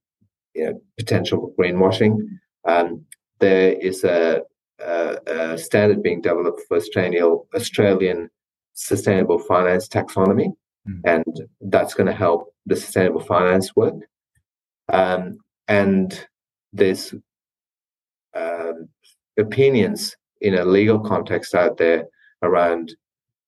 you 0.55 0.67
know, 0.67 0.81
potential 0.99 1.55
greenwashing. 1.59 2.19
Um, 2.67 3.05
there 3.39 3.73
is 3.73 4.05
a, 4.05 4.43
a, 4.81 5.19
a, 5.27 5.59
standard 5.59 6.03
being 6.03 6.21
developed 6.21 6.63
for 6.67 6.79
Australian, 6.79 7.41
Australian 7.55 8.31
sustainable 8.73 9.39
finance 9.39 9.89
taxonomy. 9.89 10.49
And 11.05 11.25
that's 11.61 11.95
going 11.95 12.07
to 12.07 12.13
help 12.13 12.55
the 12.67 12.77
sustainable 12.77 13.21
finance 13.21 13.75
work. 13.75 13.95
Um, 14.89 15.39
and 15.69 16.27
there's 16.73 17.15
um, 18.35 18.89
opinions 19.39 20.17
in 20.41 20.55
a 20.55 20.65
legal 20.65 20.99
context 21.01 21.55
out 21.55 21.77
there 21.79 22.05
around 22.43 22.95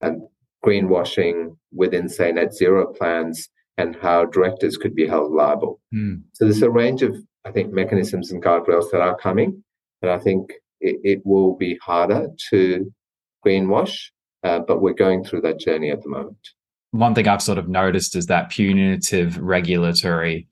um, 0.02 0.26
greenwashing 0.64 1.56
within, 1.72 2.08
say, 2.08 2.32
net 2.32 2.54
zero 2.54 2.92
plans 2.92 3.48
and 3.76 3.96
how 3.96 4.24
directors 4.24 4.76
could 4.76 4.94
be 4.94 5.06
held 5.06 5.32
liable. 5.32 5.80
Mm. 5.94 6.22
So 6.32 6.44
there's 6.44 6.62
a 6.62 6.70
range 6.70 7.02
of, 7.02 7.16
I 7.44 7.52
think, 7.52 7.72
mechanisms 7.72 8.32
and 8.32 8.42
guardrails 8.42 8.90
that 8.90 9.00
are 9.00 9.16
coming, 9.16 9.62
and 10.02 10.10
I 10.10 10.18
think 10.18 10.52
it, 10.80 10.96
it 11.04 11.22
will 11.24 11.56
be 11.56 11.78
harder 11.82 12.28
to 12.50 12.92
greenwash, 13.46 13.96
uh, 14.42 14.60
but 14.60 14.80
we're 14.80 14.94
going 14.94 15.24
through 15.24 15.42
that 15.42 15.60
journey 15.60 15.90
at 15.90 16.02
the 16.02 16.08
moment. 16.08 16.38
One 16.90 17.14
thing 17.14 17.28
I've 17.28 17.42
sort 17.42 17.58
of 17.58 17.68
noticed 17.68 18.16
is 18.16 18.26
that 18.26 18.50
punitive 18.50 19.38
regulatory 19.38 20.48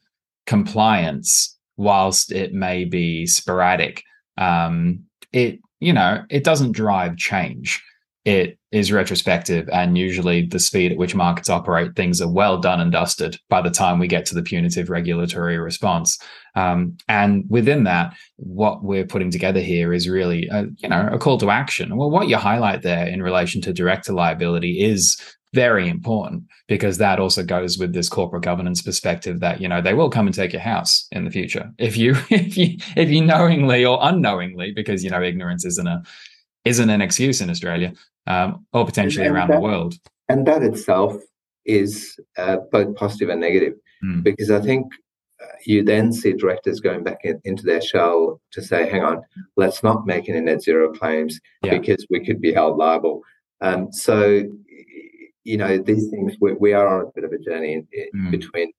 compliance, 0.47 1.57
whilst 1.77 2.33
it 2.33 2.53
may 2.53 2.85
be 2.85 3.27
sporadic, 3.27 4.03
um, 4.39 5.01
it 5.33 5.61
you 5.81 5.93
know 5.93 6.25
it 6.31 6.45
doesn't 6.45 6.73
drive 6.73 7.17
change. 7.17 7.83
It 8.25 8.59
is 8.73 8.91
retrospective 8.91 9.69
and 9.73 9.97
usually 9.97 10.47
the 10.47 10.59
speed 10.59 10.91
at 10.91 10.99
which 10.99 11.15
markets 11.15 11.49
operate 11.49 11.95
things 11.95 12.21
are 12.21 12.29
well 12.29 12.59
done 12.59 12.81
and 12.81 12.91
dusted 12.91 13.39
by 13.49 13.63
the 13.63 13.71
time 13.71 14.01
we 14.01 14.09
get 14.09 14.27
to 14.27 14.35
the 14.35 14.43
punitive 14.43 14.91
regulatory 14.91 15.59
response. 15.59 16.19
Um, 16.57 16.97
and 17.09 17.45
within 17.49 17.85
that 17.85 18.15
what 18.35 18.83
we're 18.83 19.07
putting 19.07 19.31
together 19.31 19.61
here 19.61 19.93
is 19.93 20.09
really 20.09 20.49
a, 20.49 20.67
you 20.79 20.89
know 20.89 21.09
a 21.13 21.19
call 21.19 21.39
to 21.39 21.51
action. 21.51 21.97
Well 21.97 22.11
what 22.11 22.29
you 22.29 22.37
highlight 22.37 22.83
there 22.83 23.07
in 23.07 23.23
relation 23.23 23.63
to 23.63 23.73
director 23.73 24.13
liability 24.13 24.83
is 24.85 25.19
very 25.55 25.89
important 25.89 26.43
because 26.69 26.99
that 26.99 27.19
also 27.19 27.43
goes 27.43 27.79
with 27.79 27.93
this 27.93 28.09
corporate 28.09 28.43
governance 28.43 28.83
perspective 28.83 29.41
that 29.41 29.61
you 29.61 29.69
know 29.69 29.81
they 29.81 29.95
will 29.95 30.11
come 30.11 30.27
and 30.27 30.35
take 30.35 30.53
your 30.53 30.61
house 30.61 31.07
in 31.13 31.25
the 31.25 31.31
future 31.31 31.73
if 31.79 31.97
you 31.97 32.15
if 32.31 32.57
you 32.57 32.77
if 32.97 33.09
you 33.09 33.25
knowingly 33.25 33.85
or 33.85 33.99
unknowingly 34.03 34.73
because 34.73 35.03
you 35.03 35.11
know 35.11 35.23
ignorance 35.23 35.65
isn't 35.65 35.87
a 35.87 36.03
isn't 36.67 36.91
an 36.91 37.01
excuse 37.01 37.41
in 37.41 37.49
Australia 37.49 37.93
um, 38.27 38.67
or 38.73 38.85
potentially 38.85 39.25
and, 39.25 39.35
around 39.35 39.49
that, 39.49 39.55
the 39.55 39.61
world. 39.61 39.95
And 40.29 40.47
that 40.47 40.63
itself 40.63 41.15
is 41.65 42.19
uh, 42.37 42.59
both 42.71 42.95
positive 42.97 43.29
and 43.29 43.41
negative 43.41 43.75
mm. 44.05 44.23
because 44.23 44.51
I 44.51 44.61
think 44.61 44.93
uh, 45.43 45.47
you 45.65 45.85
then 45.85 46.13
see 46.13 46.33
directors 46.33 46.81
going 46.81 47.05
back 47.05 47.19
in, 47.25 47.41
into 47.45 47.63
their 47.63 47.81
shell 47.81 48.41
to 48.53 48.63
say, 48.63 48.89
hang 48.89 49.05
on, 49.05 49.23
let's 49.57 49.83
not 49.83 50.07
make 50.07 50.29
any 50.29 50.41
net 50.41 50.63
zero 50.63 50.93
claims 50.93 51.39
yeah. 51.63 51.79
because 51.79 52.05
we 52.11 52.25
could 52.25 52.41
be 52.41 52.53
held 52.53 52.77
liable. 52.77 53.23
Um, 53.61 53.93
so, 53.93 54.43
you 55.47 55.57
know, 55.57 55.79
these 55.79 56.11
things, 56.11 56.35
we, 56.41 56.53
we, 56.55 56.73
are 56.73 57.01
on 57.01 57.07
a 57.07 57.11
bit 57.15 57.25
of 57.25 57.33
a 57.33 57.39
journey 57.39 57.75
in, 57.75 57.87
in 57.93 58.09
mm. 58.15 58.31
between 58.31 58.73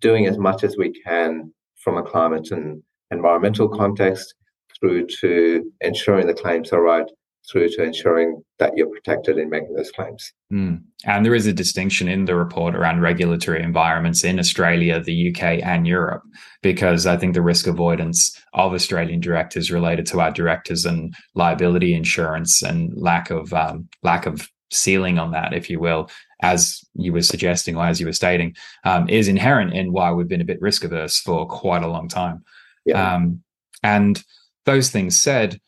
doing 0.00 0.26
as 0.26 0.38
much 0.38 0.62
as 0.62 0.76
we 0.76 0.92
can 1.02 1.52
from 1.82 1.96
a 1.96 2.02
climate 2.02 2.50
and 2.52 2.82
environmental 3.10 3.68
context 3.68 4.34
through 4.78 5.06
to 5.20 5.70
ensuring 5.80 6.26
the 6.26 6.34
claims 6.34 6.72
are 6.72 6.82
right, 6.82 7.06
through 7.50 7.68
to 7.68 7.82
ensuring 7.82 8.42
that 8.58 8.72
you're 8.76 8.88
protected 8.90 9.38
in 9.38 9.48
making 9.48 9.74
those 9.74 9.90
claims. 9.90 10.32
Mm. 10.52 10.82
And 11.04 11.24
there 11.24 11.34
is 11.34 11.46
a 11.46 11.52
distinction 11.52 12.08
in 12.08 12.24
the 12.24 12.34
report 12.34 12.74
around 12.74 13.00
regulatory 13.00 13.62
environments 13.62 14.24
in 14.24 14.38
Australia, 14.38 15.00
the 15.00 15.30
UK, 15.30 15.60
and 15.62 15.86
Europe, 15.86 16.22
because 16.62 17.06
I 17.06 17.16
think 17.16 17.34
the 17.34 17.42
risk 17.42 17.66
avoidance 17.66 18.36
of 18.52 18.72
Australian 18.72 19.20
directors 19.20 19.70
related 19.70 20.06
to 20.06 20.20
our 20.20 20.30
directors 20.30 20.84
and 20.84 21.14
liability 21.34 21.94
insurance 21.94 22.62
and 22.62 22.92
lack 22.96 23.30
of 23.30 23.52
um, 23.52 23.88
lack 24.02 24.26
of 24.26 24.48
ceiling 24.70 25.18
on 25.18 25.30
that, 25.32 25.52
if 25.52 25.70
you 25.70 25.80
will, 25.80 26.10
as 26.42 26.84
you 26.94 27.12
were 27.12 27.22
suggesting 27.22 27.76
or 27.76 27.84
as 27.84 28.00
you 28.00 28.06
were 28.06 28.12
stating, 28.12 28.54
um, 28.84 29.08
is 29.08 29.28
inherent 29.28 29.72
in 29.72 29.92
why 29.92 30.10
we've 30.12 30.28
been 30.28 30.40
a 30.40 30.44
bit 30.44 30.60
risk 30.60 30.84
averse 30.84 31.18
for 31.18 31.46
quite 31.46 31.82
a 31.82 31.88
long 31.88 32.08
time. 32.08 32.44
Yeah. 32.84 33.14
Um, 33.14 33.42
and 33.82 34.22
those 34.64 34.90
things 34.90 35.20
said, 35.20 35.60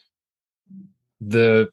the 1.21 1.69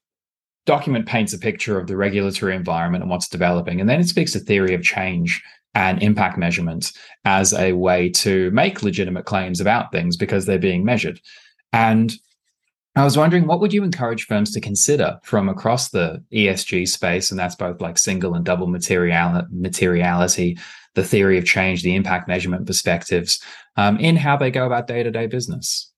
document 0.66 1.06
paints 1.06 1.34
a 1.34 1.40
picture 1.40 1.80
of 1.80 1.88
the 1.88 1.98
regulatory 1.98 2.56
environment 2.56 3.04
and 3.04 3.12
what's 3.12 3.30
developing. 3.30 3.80
And 3.80 3.90
then 3.90 4.00
it 4.00 4.08
speaks 4.08 4.32
to 4.34 4.40
theory 4.40 4.74
of 4.74 4.84
change 4.84 5.42
and 5.76 6.02
impact 6.02 6.38
measurement 6.38 6.92
as 7.26 7.54
a 7.54 7.74
way 7.74 8.10
to 8.10 8.50
make 8.52 8.82
legitimate 8.82 9.26
claims 9.26 9.60
about 9.60 9.92
things 9.92 10.18
because 10.18 10.46
they're 10.46 10.58
being 10.58 10.86
measured. 10.86 11.20
And 11.74 12.14
I 12.98 13.04
was 13.04 13.18
wondering, 13.18 13.46
what 13.46 13.60
would 13.60 13.74
you 13.74 13.84
encourage 13.84 14.26
firms 14.26 14.52
to 14.54 14.62
consider 14.62 15.20
from 15.24 15.50
across 15.50 15.90
the 15.90 16.24
ESG 16.32 16.88
space? 16.88 17.30
And 17.30 17.38
that's 17.38 17.56
both 17.56 17.82
like 17.82 17.98
single 17.98 18.36
and 18.36 18.46
double 18.46 18.68
material, 18.68 19.44
materiality, 19.52 20.58
the 20.94 21.04
theory 21.04 21.38
of 21.38 21.46
change, 21.46 21.84
the 21.84 21.96
impact 21.96 22.30
measurement 22.30 22.66
perspectives 22.66 23.44
um, 23.76 23.98
in 23.98 24.16
how 24.16 24.38
they 24.38 24.50
go 24.50 24.66
about 24.66 24.88
day 24.88 25.04
to 25.04 25.12
day 25.12 25.28
business? 25.28 25.92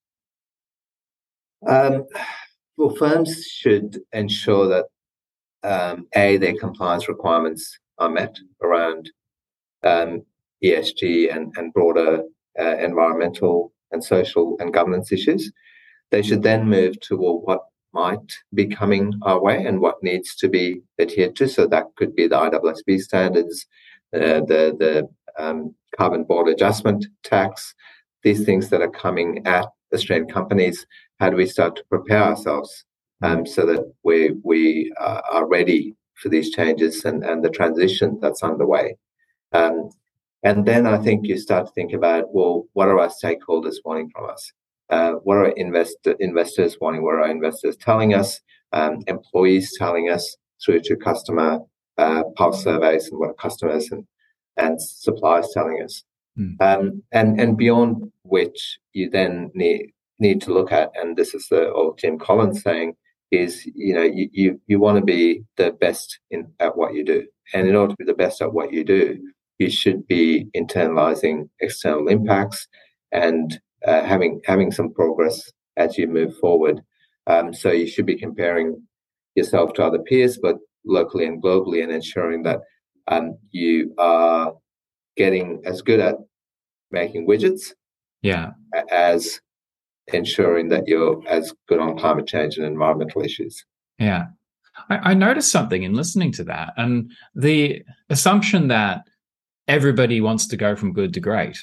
Um, 1.68 2.06
well, 2.77 2.96
firms 2.96 3.44
should 3.46 4.00
ensure 4.12 4.68
that 4.68 4.86
um, 5.63 6.08
a 6.16 6.38
their 6.38 6.56
compliance 6.56 7.08
requirements 7.08 7.77
are 8.00 8.10
met 8.10 8.38
around 8.63 9.12
um, 9.84 10.24
ESG 10.63 11.36
and, 11.36 11.54
and 11.58 11.74
broader 11.74 12.24
uh, 12.60 12.77
environmental 12.77 13.72
and 13.92 14.04
social 14.04 14.58
and 14.60 14.74
governance 14.74 15.12
issues. 15.12 15.51
They 16.12 16.22
should 16.22 16.44
then 16.44 16.70
move 16.70 17.00
toward 17.00 17.44
what 17.46 17.62
might 17.94 18.32
be 18.54 18.68
coming 18.68 19.14
our 19.24 19.42
way 19.42 19.66
and 19.66 19.80
what 19.80 20.04
needs 20.04 20.36
to 20.36 20.48
be 20.48 20.82
adhered 21.00 21.36
to. 21.38 21.48
So 21.48 21.68
that 21.68 21.88
could 21.96 22.16
be 22.16 22.28
the 22.28 22.38
ISSB 22.38 23.00
standards, 23.02 23.66
uh, 24.14 24.42
the 24.52 24.76
the 24.78 25.10
um, 25.38 25.76
carbon 25.98 26.24
border 26.24 26.52
adjustment 26.52 27.06
tax, 27.24 27.74
these 28.24 28.46
things 28.46 28.70
that 28.70 28.82
are 28.82 28.90
coming 28.90 29.46
at 29.46 29.68
Australian 29.94 30.28
companies 30.28 30.86
how 31.20 31.30
do 31.30 31.38
we 31.38 31.46
start 31.46 31.76
to 31.76 31.84
prepare 31.86 32.24
ourselves 32.24 32.86
um, 33.22 33.46
so 33.46 33.66
that 33.66 33.92
we 34.04 34.36
we 34.44 34.94
uh, 35.00 35.22
are 35.32 35.48
ready 35.48 35.96
for 36.16 36.30
these 36.30 36.52
changes 36.52 37.06
and, 37.06 37.24
and 37.24 37.44
the 37.44 37.50
transition 37.50 38.18
that's 38.22 38.44
underway. 38.44 38.96
Um, 39.54 39.90
and 40.44 40.66
then 40.66 40.86
I 40.86 40.98
think 40.98 41.28
you 41.28 41.38
start 41.38 41.68
to 41.68 41.74
think 41.74 41.94
about 41.94 42.34
well, 42.34 42.66
what 42.74 42.88
are 42.88 43.00
our 43.00 43.10
stakeholders 43.10 43.76
wanting 43.84 44.10
from 44.10 44.30
us? 44.30 44.52
Uh, 44.89 45.13
what 45.24 45.38
are 45.38 45.50
investor, 45.50 46.15
investors 46.20 46.77
wanting? 46.79 47.03
What 47.03 47.15
are 47.15 47.29
investors 47.29 47.75
telling 47.77 48.13
us? 48.13 48.41
Um, 48.74 49.00
employees 49.08 49.74
telling 49.77 50.10
us 50.10 50.36
through 50.63 50.82
to 50.82 50.96
customer 50.98 51.60
uh, 51.98 52.24
pulse 52.36 52.63
surveys 52.63 53.08
and 53.10 53.20
what 53.20 53.29
are 53.29 53.34
customers 53.34 53.89
and, 53.91 54.06
and 54.58 54.82
suppliers 54.82 55.50
telling 55.53 55.82
us. 55.84 56.03
Mm. 56.38 56.62
Um, 56.62 57.03
and 57.12 57.39
and 57.39 57.58
beyond 57.58 58.12
which 58.24 58.79
you 58.94 59.10
then 59.10 59.51
need 59.53 59.91
need 60.20 60.41
to 60.41 60.53
look 60.53 60.72
at, 60.72 60.91
and 60.96 61.17
this 61.17 61.34
is 61.34 61.48
the 61.50 61.72
old 61.72 61.98
Jim 61.98 62.20
Collins 62.20 62.62
saying, 62.62 62.96
is 63.32 63.65
you 63.65 63.94
know 63.94 64.03
you 64.03 64.29
you, 64.32 64.62
you 64.67 64.79
want 64.79 64.98
to 64.98 65.03
be 65.03 65.44
the 65.58 65.72
best 65.72 66.20
in 66.29 66.51
at 66.60 66.77
what 66.77 66.94
you 66.94 67.03
do, 67.03 67.25
and 67.53 67.67
in 67.67 67.75
order 67.75 67.94
to 67.94 67.98
be 67.98 68.06
the 68.06 68.13
best 68.13 68.41
at 68.41 68.53
what 68.53 68.72
you 68.72 68.84
do, 68.84 69.17
you 69.58 69.70
should 69.70 70.08
be 70.08 70.48
internalizing 70.56 71.50
external 71.60 72.08
impacts 72.08 72.67
and 73.12 73.60
uh, 73.88 74.03
having 74.03 74.41
having 74.46 74.72
some 74.72 74.94
progress 74.94 75.51
as 75.77 75.98
you 75.98 76.08
move 76.08 76.38
forward. 76.38 76.82
Um, 77.25 77.53
so 77.53 77.72
you 77.72 77.88
should 77.88 78.06
be 78.06 78.17
comparing 78.17 78.82
yourself 79.36 79.74
to 79.74 79.84
other 79.84 80.00
peers, 80.00 80.38
but 80.38 80.58
locally 80.86 81.25
and 81.25 81.41
globally, 81.41 81.84
and 81.84 81.91
ensuring 81.91 82.44
that 82.44 82.60
um, 83.08 83.38
you 83.51 83.94
are 83.98 84.53
getting 85.15 85.62
as 85.65 85.82
good 85.82 86.00
at 86.00 86.15
making 86.91 87.27
widgets, 87.27 87.74
yeah, 88.22 88.51
as 88.91 89.41
ensuring 90.13 90.70
that 90.70 90.88
you're 90.88 91.22
as 91.27 91.53
good 91.67 91.79
on 91.79 91.98
climate 91.98 92.27
change 92.27 92.58
and 92.58 92.65
environmental 92.65 93.22
issues. 93.22 93.65
Yeah. 94.00 94.27
I, 94.89 95.12
I 95.12 95.13
noticed 95.13 95.51
something 95.51 95.84
in 95.84 95.94
listening 95.94 96.32
to 96.34 96.44
that, 96.46 96.74
and 96.77 97.12
the 97.36 97.84
assumption 98.10 98.67
that 98.67 99.01
everybody 99.67 100.22
wants 100.22 100.48
to 100.48 100.58
go 100.58 100.75
from 100.75 100.94
good 100.94 101.13
to 101.13 101.20
great. 101.20 101.58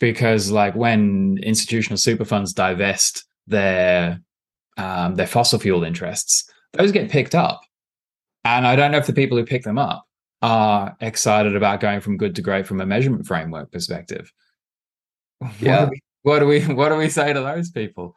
Because, 0.00 0.50
like, 0.50 0.74
when 0.74 1.38
institutional 1.42 1.98
super 1.98 2.24
funds 2.24 2.52
divest 2.52 3.24
their 3.46 4.20
um, 4.76 5.14
their 5.14 5.26
fossil 5.26 5.58
fuel 5.58 5.84
interests, 5.84 6.50
those 6.72 6.90
get 6.90 7.10
picked 7.10 7.34
up. 7.34 7.60
And 8.44 8.66
I 8.66 8.74
don't 8.74 8.90
know 8.90 8.98
if 8.98 9.06
the 9.06 9.12
people 9.12 9.36
who 9.36 9.44
pick 9.44 9.62
them 9.62 9.78
up 9.78 10.04
are 10.42 10.96
excited 11.00 11.54
about 11.54 11.80
going 11.80 12.00
from 12.00 12.16
good 12.16 12.34
to 12.36 12.42
great 12.42 12.66
from 12.66 12.80
a 12.80 12.86
measurement 12.86 13.26
framework 13.26 13.70
perspective. 13.70 14.32
Yeah. 15.58 15.88
What 16.22 16.40
do 16.40 16.46
we 16.46 16.60
what 16.60 16.66
do 16.66 16.68
we, 16.68 16.74
what 16.74 16.88
do 16.90 16.96
we 16.96 17.08
say 17.08 17.32
to 17.32 17.40
those 17.40 17.70
people? 17.70 18.14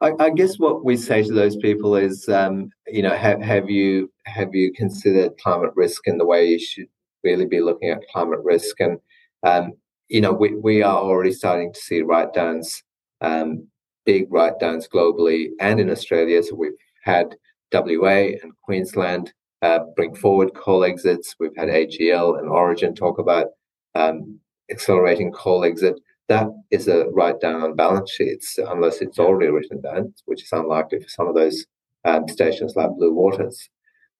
I, 0.00 0.12
I, 0.20 0.30
guess 0.30 0.56
what 0.58 0.84
we 0.84 0.96
say 0.96 1.24
to 1.24 1.32
those 1.32 1.56
people 1.56 1.96
is, 1.96 2.28
um, 2.28 2.70
you 2.86 3.02
know, 3.02 3.16
have, 3.16 3.42
have 3.42 3.68
you 3.68 4.12
have 4.26 4.54
you 4.54 4.72
considered 4.72 5.36
climate 5.38 5.72
risk 5.74 6.06
in 6.06 6.18
the 6.18 6.24
way 6.24 6.46
you 6.46 6.60
should 6.60 6.86
really 7.24 7.46
be 7.46 7.60
looking 7.60 7.90
at 7.90 8.06
climate 8.12 8.38
risk? 8.44 8.78
And 8.78 9.00
um, 9.42 9.72
you 10.08 10.20
know, 10.20 10.32
we 10.32 10.54
we 10.54 10.82
are 10.82 10.98
already 10.98 11.32
starting 11.32 11.72
to 11.72 11.80
see 11.80 12.02
write 12.02 12.32
downs, 12.34 12.82
um, 13.20 13.66
big 14.04 14.26
write 14.30 14.58
downs 14.58 14.88
globally 14.88 15.50
and 15.60 15.80
in 15.80 15.90
Australia. 15.90 16.42
So 16.42 16.54
we've 16.54 16.72
had 17.04 17.36
WA 17.72 18.32
and 18.42 18.52
Queensland 18.62 19.32
uh, 19.62 19.80
bring 19.96 20.14
forward 20.14 20.54
coal 20.54 20.84
exits. 20.84 21.34
We've 21.38 21.56
had 21.56 21.68
AGL 21.68 22.38
and 22.38 22.48
Origin 22.48 22.94
talk 22.94 23.18
about 23.18 23.48
um, 23.94 24.38
accelerating 24.70 25.32
coal 25.32 25.64
exit 25.64 26.00
that 26.28 26.48
is 26.70 26.88
a 26.88 27.06
write 27.08 27.40
down 27.40 27.62
on 27.62 27.74
balance 27.74 28.10
sheets 28.10 28.58
unless 28.58 29.00
it's 29.00 29.18
already 29.18 29.50
written 29.50 29.80
down, 29.80 30.14
which 30.26 30.42
is 30.42 30.52
unlikely 30.52 31.00
for 31.00 31.08
some 31.08 31.26
of 31.26 31.34
those 31.34 31.66
um, 32.04 32.28
stations 32.28 32.76
like 32.76 32.90
Blue 32.96 33.14
Waters. 33.14 33.68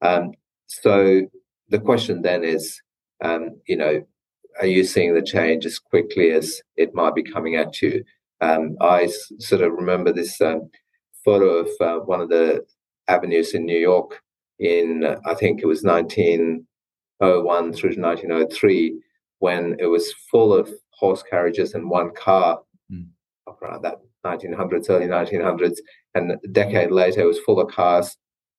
Um, 0.00 0.32
so 0.66 1.22
the 1.68 1.78
question 1.78 2.22
then 2.22 2.44
is, 2.44 2.80
um, 3.22 3.60
you 3.66 3.76
know, 3.76 4.06
are 4.60 4.66
you 4.66 4.84
seeing 4.84 5.14
the 5.14 5.22
change 5.22 5.66
as 5.66 5.78
quickly 5.78 6.30
as 6.32 6.60
it 6.76 6.94
might 6.94 7.14
be 7.14 7.22
coming 7.22 7.56
at 7.56 7.80
you? 7.80 8.04
Um, 8.40 8.76
I 8.80 9.04
s- 9.04 9.32
sort 9.38 9.62
of 9.62 9.72
remember 9.72 10.12
this 10.12 10.40
um, 10.40 10.70
photo 11.24 11.46
of 11.46 11.68
uh, 11.80 12.04
one 12.04 12.20
of 12.20 12.28
the 12.28 12.64
avenues 13.08 13.54
in 13.54 13.64
New 13.64 13.78
York 13.78 14.20
in, 14.58 15.04
uh, 15.04 15.16
I 15.24 15.34
think 15.34 15.62
it 15.62 15.66
was 15.66 15.82
1901 15.82 17.72
through 17.72 17.90
1903, 17.90 19.00
when 19.38 19.76
it 19.78 19.86
was 19.86 20.12
full 20.30 20.52
of 20.52 20.70
horse 20.90 21.22
carriages 21.22 21.74
and 21.74 21.88
one 21.88 22.10
car 22.14 22.60
mm. 22.92 23.06
around 23.62 23.82
that 23.82 23.98
1900s, 24.24 24.90
early 24.90 25.06
1900s. 25.06 25.76
And 26.14 26.32
a 26.32 26.48
decade 26.48 26.90
later, 26.90 27.20
it 27.20 27.26
was 27.26 27.38
full 27.40 27.60
of 27.60 27.70
cars 27.70 28.16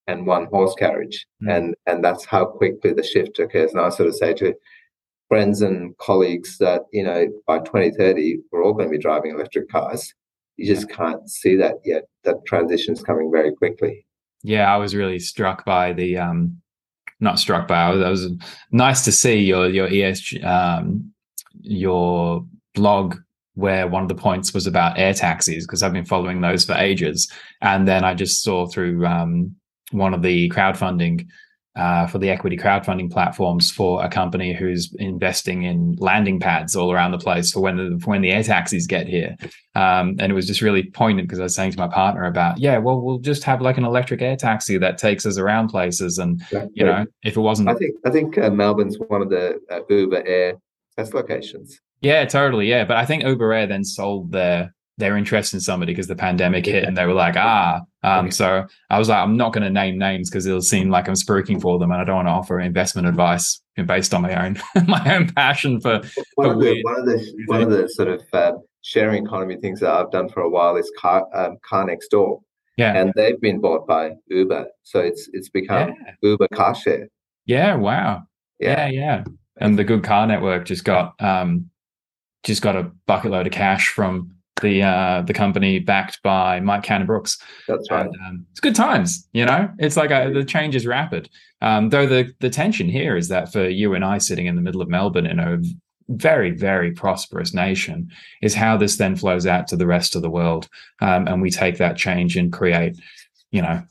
and 0.08 0.26
one 0.26 0.46
horse 0.46 0.74
carriage. 0.76 1.28
Mm. 1.44 1.56
And, 1.56 1.76
and 1.86 2.04
that's 2.04 2.26
how 2.26 2.46
quickly 2.46 2.94
the 2.94 3.04
shift 3.04 3.40
occurs. 3.40 3.72
And 3.72 3.82
I 3.82 3.90
sort 3.90 4.10
of 4.10 4.16
say 4.16 4.34
to 4.36 4.54
friends 5.30 5.62
and 5.62 5.96
colleagues 6.00 6.58
that, 6.58 6.82
you 6.92 7.04
know, 7.04 7.28
by 7.48 7.60
2030, 7.60 8.40
we're 8.52 8.66
all 8.66 8.74
going 8.74 8.90
to 8.90 8.92
be 8.92 8.98
driving 8.98 9.32
electric 9.32 9.70
cars. 9.70 10.14
You 10.58 10.66
just 10.66 10.90
can't 10.90 11.30
see 11.30 11.56
that 11.56 11.76
yet. 11.86 12.04
That 12.26 12.46
transition 12.46 12.94
is 12.94 13.02
coming 13.02 13.32
very 13.32 13.56
quickly. 13.56 14.06
Yeah, 14.44 14.74
I 14.74 14.78
was 14.78 14.96
really 14.96 15.20
struck 15.20 15.64
by 15.64 15.94
the 15.94 16.18
um, 16.18 16.60
not 17.20 17.40
struck 17.40 17.68
by. 17.68 17.84
I 17.84 17.90
was, 17.92 18.02
I 18.02 18.10
was 18.10 18.32
nice 18.72 19.06
to 19.06 19.12
see 19.12 19.40
your 19.40 19.70
your 19.70 19.88
ESG 19.88 20.44
um, 20.44 21.14
your 21.62 22.46
blog 22.76 23.16
where 23.56 23.88
one 23.88 24.04
of 24.04 24.10
the 24.10 24.16
points 24.16 24.54
was 24.54 24.68
about 24.68 24.98
air 24.98 25.14
taxis 25.14 25.66
because 25.66 25.84
I've 25.84 25.94
been 25.94 26.06
following 26.06 26.42
those 26.42 26.66
for 26.66 26.74
ages, 26.74 27.32
and 27.62 27.88
then 27.88 28.04
I 28.04 28.14
just 28.14 28.42
saw 28.42 28.68
through 28.68 29.06
um, 29.06 29.56
one 29.92 30.14
of 30.14 30.22
the 30.22 30.50
crowdfunding 30.50 31.28
uh, 31.76 32.08
for 32.08 32.18
the 32.18 32.30
equity 32.30 32.58
crowdfunding 32.58 33.12
platforms 33.12 33.72
for 33.72 34.04
a 34.04 34.10
company 34.10 34.54
who's 34.54 34.94
investing 34.96 35.64
in 35.64 35.96
landing 36.00 36.40
pads 36.40 36.76
all 36.76 36.92
around 36.92 37.12
the 37.12 37.18
place 37.18 37.52
for 37.52 37.62
when 37.62 37.78
the 37.78 38.00
for 38.00 38.12
when 38.12 38.22
the 38.22 38.32
air 38.32 38.44
taxis 38.44 38.88
get 38.88 39.08
here. 39.08 39.36
Um, 39.76 40.16
and 40.20 40.32
it 40.32 40.36
was 40.36 40.48
just 40.48 40.62
really 40.62 40.90
poignant 40.92 41.28
because 41.28 41.40
I 41.40 41.44
was 41.44 41.56
saying 41.56 41.72
to 41.72 41.78
my 41.78 41.88
partner 41.88 42.26
about, 42.26 42.58
yeah, 42.58 42.78
well, 42.80 43.00
we'll 43.00 43.20
just 43.20 43.44
have 43.44 43.62
like 43.62 43.78
an 43.78 43.86
electric 43.86 44.22
air 44.22 44.36
taxi 44.36 44.78
that 44.80 44.98
takes 44.98 45.26
us 45.26 45.38
around 45.38 45.70
places, 45.70 46.18
and 46.18 46.42
yeah, 46.52 46.66
you 46.74 46.84
know, 46.84 47.06
if 47.24 47.38
it 47.38 47.42
wasn't, 47.42 47.70
I 47.70 47.76
think 47.76 47.96
I 48.06 48.10
think 48.10 48.38
uh, 48.38 48.50
Melbourne's 48.50 48.98
one 49.08 49.22
of 49.22 49.30
the 49.30 49.60
uh, 49.70 49.82
Uber 49.90 50.24
Air 50.26 50.56
test 50.98 51.14
locations. 51.14 51.80
Yeah, 52.02 52.26
totally. 52.26 52.68
Yeah, 52.68 52.86
but 52.86 52.98
I 52.98 53.06
think 53.06 53.24
Uber 53.24 53.54
Air 53.54 53.68
then 53.68 53.84
sold 53.84 54.32
their 54.32 54.74
their 55.00 55.18
interest 55.18 55.54
in 55.54 55.60
somebody 55.60 55.94
because 55.94 56.08
the 56.08 56.16
pandemic 56.16 56.66
hit 56.66 56.84
and 56.84 56.98
they 56.98 57.06
were 57.06 57.14
like, 57.14 57.36
ah. 57.36 57.82
Um, 58.04 58.32
so 58.32 58.66
I 58.90 59.00
was 59.00 59.10
like, 59.10 59.18
I'm 59.18 59.36
not 59.36 59.54
going 59.54 59.64
to 59.64 59.70
name 59.70 59.98
names 59.98 60.30
because 60.30 60.46
it'll 60.46 60.62
seem 60.62 60.90
like 60.90 61.08
I'm 61.08 61.16
spruiking 61.16 61.62
for 61.62 61.80
them, 61.80 61.92
and 61.92 62.00
I 62.00 62.04
don't 62.04 62.16
want 62.16 62.28
to 62.28 62.32
offer 62.32 62.60
investment 62.60 63.08
advice 63.08 63.62
based 63.86 64.14
on 64.14 64.22
my 64.22 64.46
own 64.46 64.58
my 64.88 65.16
own 65.16 65.34
passion 65.34 65.82
for. 65.82 66.02
One, 66.36 66.48
for 66.48 66.54
of, 66.54 66.60
the, 66.60 66.84
one 66.84 67.00
of 67.00 67.06
the 67.06 67.34
one 67.48 67.62
of 67.62 67.70
the 67.72 67.90
sort 67.90 68.08
of 68.10 68.22
uh, 68.32 68.54
sharing 68.82 69.26
economy 69.26 69.58
things 69.58 69.80
that 69.82 69.92
I've 69.92 70.12
done 70.12 70.30
for 70.30 70.42
a 70.42 70.50
while 70.50 70.78
is 70.78 70.92
car 70.98 71.26
um, 71.34 71.58
car 71.66 71.86
next 71.86 72.10
door. 72.10 72.40
Yeah, 72.78 72.96
and 72.96 73.12
they've 73.16 73.40
been 73.42 73.60
bought 73.60 73.86
by 73.86 74.12
Uber, 74.28 74.68
so 74.84 75.00
it's 75.00 75.30
it's 75.34 75.50
become 75.50 75.90
yeah. 75.90 76.14
Uber 76.22 76.48
car 76.54 76.76
share. 76.76 77.10
Yeah. 77.50 77.76
Wow. 77.76 78.24
Yeah. 78.60 78.88
Yeah. 78.88 78.90
yeah. 78.90 79.24
And 79.60 79.78
the 79.78 79.84
Good 79.84 80.04
Car 80.04 80.28
Network 80.28 80.66
just 80.66 80.86
got 80.86 81.16
um, 81.20 81.70
just 82.44 82.62
got 82.62 82.76
a 82.76 82.92
bucket 83.08 83.32
load 83.32 83.48
of 83.48 83.52
cash 83.52 83.90
from 83.90 84.36
the 84.62 84.84
uh, 84.84 85.22
the 85.22 85.34
company 85.34 85.80
backed 85.80 86.22
by 86.24 86.60
Mike 86.60 86.84
Cannon-Brookes. 86.84 87.38
That's 87.68 87.90
right. 87.92 88.06
And, 88.06 88.16
um, 88.26 88.46
it's 88.52 88.60
good 88.60 88.76
times, 88.76 89.28
you 89.34 89.46
know. 89.46 89.70
It's 89.80 89.98
like 89.98 90.12
a, 90.12 90.32
the 90.34 90.44
change 90.44 90.76
is 90.76 90.86
rapid. 90.86 91.30
Um, 91.62 91.90
though 91.90 92.06
the 92.06 92.34
the 92.40 92.50
tension 92.50 92.90
here 92.90 93.18
is 93.18 93.28
that 93.30 93.52
for 93.52 93.68
you 93.68 93.94
and 93.94 94.04
I 94.04 94.18
sitting 94.18 94.48
in 94.48 94.56
the 94.56 94.62
middle 94.62 94.82
of 94.82 94.90
Melbourne 94.90 95.26
in 95.26 95.40
a 95.40 95.60
very 96.10 96.52
very 96.52 96.92
prosperous 96.92 97.54
nation 97.54 98.10
is 98.42 98.56
how 98.56 98.76
this 98.78 98.98
then 98.98 99.16
flows 99.16 99.46
out 99.46 99.68
to 99.68 99.76
the 99.76 99.88
rest 99.88 100.16
of 100.16 100.22
the 100.22 100.30
world, 100.30 100.68
um, 101.02 101.28
and 101.28 101.42
we 101.42 101.52
take 101.52 101.78
that 101.78 101.98
change 101.98 102.36
and 102.36 102.52
create, 102.52 102.98
you 103.52 103.62
know. 103.62 103.84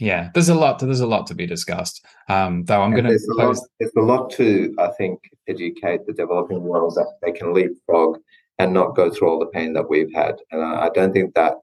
Yeah, 0.00 0.30
there's 0.32 0.48
a 0.48 0.54
lot. 0.54 0.78
To, 0.78 0.86
there's 0.86 1.00
a 1.00 1.08
lot 1.08 1.26
to 1.26 1.34
be 1.34 1.44
discussed. 1.44 2.06
Um, 2.28 2.64
though 2.66 2.82
I'm 2.82 2.92
going 2.92 3.04
to. 3.04 3.10
There's 3.10 3.92
a 3.96 4.00
lot 4.00 4.30
to, 4.32 4.72
I 4.78 4.90
think, 4.96 5.18
educate 5.48 6.06
the 6.06 6.12
developing 6.12 6.62
world 6.62 6.94
that 6.94 7.18
they 7.20 7.32
can 7.32 7.52
leapfrog 7.52 8.18
and 8.58 8.72
not 8.72 8.96
go 8.96 9.10
through 9.10 9.28
all 9.28 9.38
the 9.38 9.46
pain 9.46 9.72
that 9.74 9.88
we've 9.88 10.12
had. 10.14 10.36
And 10.50 10.62
I, 10.62 10.86
I 10.86 10.90
don't 10.90 11.12
think 11.12 11.34
that 11.34 11.54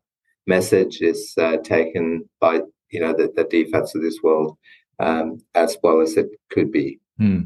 message 0.48 1.02
is 1.02 1.34
uh, 1.38 1.58
taken 1.58 2.28
by 2.40 2.62
you 2.90 3.00
know 3.00 3.14
the, 3.14 3.32
the 3.36 3.46
DFATs 3.46 3.96
of 3.96 4.02
this 4.02 4.20
world 4.24 4.58
um, 5.00 5.40
as 5.56 5.78
well 5.84 6.02
as 6.02 6.18
it 6.18 6.28
could 6.50 6.72
be. 6.72 7.00
Hmm. 7.18 7.42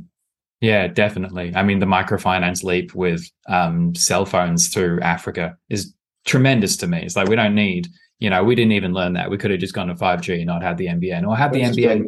Yeah, 0.61 0.87
definitely. 0.87 1.53
I 1.55 1.63
mean, 1.63 1.79
the 1.79 1.85
microfinance 1.85 2.63
leap 2.63 2.93
with 2.93 3.29
um, 3.47 3.95
cell 3.95 4.25
phones 4.25 4.67
through 4.67 4.99
Africa 5.01 5.57
is 5.69 5.93
tremendous 6.25 6.75
to 6.77 6.87
me. 6.87 7.01
It's 7.01 7.15
like 7.15 7.29
we 7.29 7.37
don't 7.37 7.55
need, 7.55 7.87
you 8.19 8.29
know, 8.29 8.43
we 8.43 8.55
didn't 8.55 8.73
even 8.73 8.93
learn 8.93 9.13
that. 9.13 9.29
We 9.29 9.37
could 9.37 9.51
have 9.51 9.61
just 9.61 9.73
gone 9.73 9.87
to 9.87 9.95
5G, 9.95 10.35
and 10.35 10.47
not 10.47 10.61
had 10.61 10.77
the 10.77 10.87
NBN, 10.87 11.25
or 11.25 11.37
had 11.37 11.53
the 11.53 11.61
NBN 11.61 12.07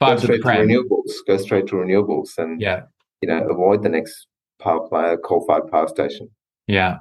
five 0.00 0.20
to 0.22 0.26
the 0.26 0.38
prem. 0.40 0.66
renewables. 0.66 1.12
Go 1.26 1.36
straight 1.36 1.68
to 1.68 1.76
renewables, 1.76 2.36
and 2.36 2.60
yeah, 2.60 2.82
you 3.20 3.28
know, 3.28 3.46
avoid 3.48 3.84
the 3.84 3.88
next 3.88 4.26
power 4.60 4.88
plant, 4.88 5.22
coal-fired 5.22 5.70
power 5.70 5.86
station. 5.86 6.28
Yeah, 6.66 6.98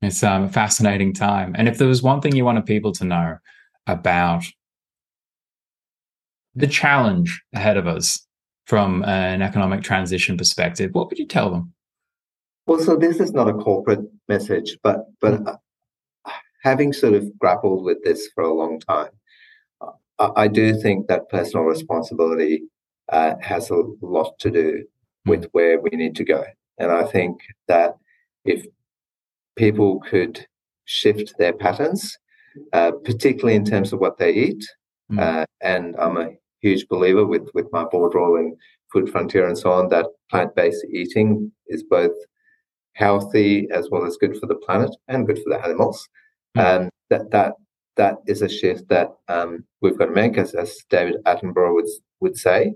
it's 0.00 0.22
um, 0.22 0.44
a 0.44 0.48
fascinating 0.48 1.12
time. 1.12 1.54
And 1.56 1.68
if 1.68 1.78
there 1.78 1.88
was 1.88 2.02
one 2.02 2.20
thing 2.20 2.34
you 2.34 2.44
wanted 2.44 2.66
people 2.66 2.92
to 2.92 3.04
know 3.04 3.36
about 3.86 4.44
the 6.54 6.66
challenge 6.66 7.42
ahead 7.54 7.76
of 7.76 7.86
us 7.86 8.26
from 8.66 9.04
an 9.04 9.42
economic 9.42 9.82
transition 9.82 10.36
perspective, 10.36 10.90
what 10.92 11.08
would 11.08 11.18
you 11.18 11.26
tell 11.26 11.50
them? 11.50 11.72
Well, 12.66 12.78
so 12.78 12.96
this 12.96 13.20
is 13.20 13.32
not 13.32 13.48
a 13.48 13.54
corporate 13.54 14.00
message, 14.28 14.78
but 14.82 15.06
but 15.20 15.42
mm. 15.42 15.58
having 16.62 16.92
sort 16.92 17.14
of 17.14 17.38
grappled 17.38 17.84
with 17.84 18.02
this 18.04 18.28
for 18.34 18.44
a 18.44 18.54
long 18.54 18.78
time, 18.80 19.10
I, 20.18 20.30
I 20.36 20.48
do 20.48 20.80
think 20.80 21.08
that 21.08 21.28
personal 21.28 21.64
responsibility 21.64 22.62
uh, 23.10 23.34
has 23.40 23.70
a 23.70 23.82
lot 24.00 24.38
to 24.38 24.50
do 24.50 24.84
mm. 25.26 25.30
with 25.30 25.46
where 25.52 25.80
we 25.80 25.90
need 25.90 26.14
to 26.16 26.24
go, 26.24 26.44
and 26.78 26.92
I 26.92 27.04
think 27.04 27.40
that 27.66 27.96
if 28.44 28.64
people 29.56 30.00
could 30.00 30.46
shift 30.84 31.34
their 31.38 31.52
patterns, 31.52 32.16
uh, 32.72 32.92
particularly 33.04 33.54
in 33.54 33.64
terms 33.64 33.92
of 33.92 34.00
what 34.00 34.18
they 34.18 34.32
eat. 34.32 34.64
Mm. 35.10 35.20
Uh, 35.20 35.44
and 35.60 35.96
I'm 35.98 36.16
a 36.16 36.30
huge 36.60 36.86
believer 36.88 37.26
with, 37.26 37.48
with 37.54 37.66
my 37.72 37.84
board 37.84 38.14
role 38.14 38.36
in 38.36 38.56
Food 38.92 39.10
Frontier 39.10 39.46
and 39.46 39.56
so 39.56 39.72
on 39.72 39.88
that 39.88 40.06
plant 40.30 40.54
based 40.54 40.84
eating 40.90 41.50
is 41.66 41.82
both 41.82 42.12
healthy 42.94 43.68
as 43.72 43.88
well 43.90 44.04
as 44.04 44.18
good 44.18 44.36
for 44.38 44.46
the 44.46 44.54
planet 44.54 44.94
and 45.08 45.26
good 45.26 45.38
for 45.38 45.50
the 45.50 45.64
animals. 45.64 46.08
Mm. 46.56 46.82
Um, 46.82 46.90
that 47.10 47.30
that 47.30 47.54
that 47.96 48.16
is 48.26 48.40
a 48.42 48.48
shift 48.48 48.88
that 48.88 49.08
um, 49.28 49.64
we've 49.82 49.98
got 49.98 50.06
to 50.06 50.12
make, 50.12 50.38
as, 50.38 50.54
as 50.54 50.78
David 50.88 51.16
Attenborough 51.26 51.74
would 51.74 51.88
would 52.20 52.36
say. 52.36 52.74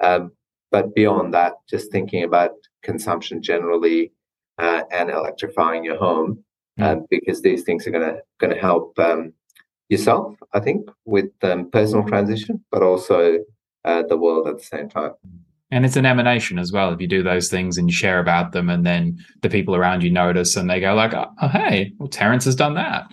Mm. 0.00 0.06
Um, 0.06 0.32
but 0.70 0.94
beyond 0.94 1.34
that, 1.34 1.54
just 1.68 1.90
thinking 1.90 2.22
about 2.24 2.52
consumption 2.82 3.42
generally 3.42 4.12
uh, 4.60 4.82
and 4.92 5.10
electrifying 5.10 5.84
your 5.84 5.96
home, 5.96 6.44
mm. 6.78 7.02
because 7.08 7.40
these 7.40 7.62
things 7.62 7.86
are 7.86 7.90
going 7.90 8.06
to 8.06 8.20
going 8.38 8.52
to 8.52 8.60
help 8.60 8.98
um, 8.98 9.32
yourself, 9.88 10.36
I 10.52 10.60
think, 10.60 10.88
with 11.06 11.30
um, 11.42 11.70
personal 11.70 12.06
transition, 12.06 12.62
but 12.70 12.82
also 12.82 13.38
uh, 13.84 14.02
the 14.08 14.18
world 14.18 14.46
at 14.48 14.58
the 14.58 14.64
same 14.64 14.88
time. 14.88 15.12
And 15.72 15.86
it's 15.86 15.96
an 15.96 16.04
emanation 16.04 16.58
as 16.58 16.72
well. 16.72 16.92
If 16.92 17.00
you 17.00 17.06
do 17.06 17.22
those 17.22 17.48
things 17.48 17.78
and 17.78 17.88
you 17.88 17.94
share 17.94 18.18
about 18.18 18.52
them, 18.52 18.68
and 18.68 18.84
then 18.84 19.18
the 19.40 19.48
people 19.48 19.74
around 19.74 20.02
you 20.02 20.10
notice 20.10 20.56
and 20.56 20.68
they 20.68 20.80
go 20.80 20.94
like, 20.94 21.14
"Oh, 21.14 21.48
hey, 21.48 21.92
well, 21.98 22.08
Terence 22.08 22.44
has 22.44 22.56
done 22.56 22.74
that. 22.74 23.04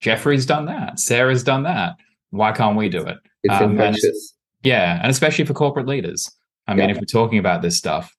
Jeffrey's 0.00 0.46
done 0.46 0.66
that. 0.66 0.98
Sarah's 0.98 1.44
done 1.44 1.62
that. 1.64 1.96
Why 2.30 2.52
can't 2.52 2.76
we 2.76 2.88
do 2.88 3.06
it?" 3.06 3.18
It's 3.44 3.54
um, 3.54 3.72
infectious. 3.72 4.04
And 4.04 4.12
it's, 4.12 4.34
yeah, 4.62 4.98
and 5.02 5.10
especially 5.10 5.44
for 5.44 5.54
corporate 5.54 5.86
leaders. 5.86 6.28
I 6.66 6.74
mean, 6.74 6.88
yeah. 6.88 6.94
if 6.94 7.00
we're 7.00 7.04
talking 7.04 7.38
about 7.38 7.62
this 7.62 7.76
stuff 7.76 8.14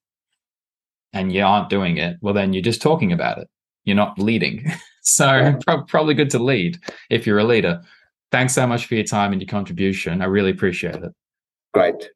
and 1.12 1.32
you 1.32 1.42
aren't 1.42 1.68
doing 1.68 1.98
it, 1.98 2.16
well, 2.20 2.34
then 2.34 2.52
you're 2.52 2.62
just 2.62 2.82
talking 2.82 3.12
about 3.12 3.38
it. 3.38 3.48
You're 3.84 3.96
not 3.96 4.18
leading. 4.18 4.70
so 5.02 5.26
yeah. 5.26 5.56
pro- 5.66 5.82
probably 5.84 6.14
good 6.14 6.30
to 6.30 6.38
lead 6.38 6.78
if 7.10 7.26
you're 7.26 7.38
a 7.38 7.44
leader. 7.44 7.82
Thanks 8.30 8.54
so 8.54 8.66
much 8.66 8.86
for 8.86 8.94
your 8.94 9.04
time 9.04 9.32
and 9.32 9.40
your 9.40 9.48
contribution. 9.48 10.22
I 10.22 10.26
really 10.26 10.50
appreciate 10.50 10.96
it. 10.96 11.12
Great. 11.74 12.08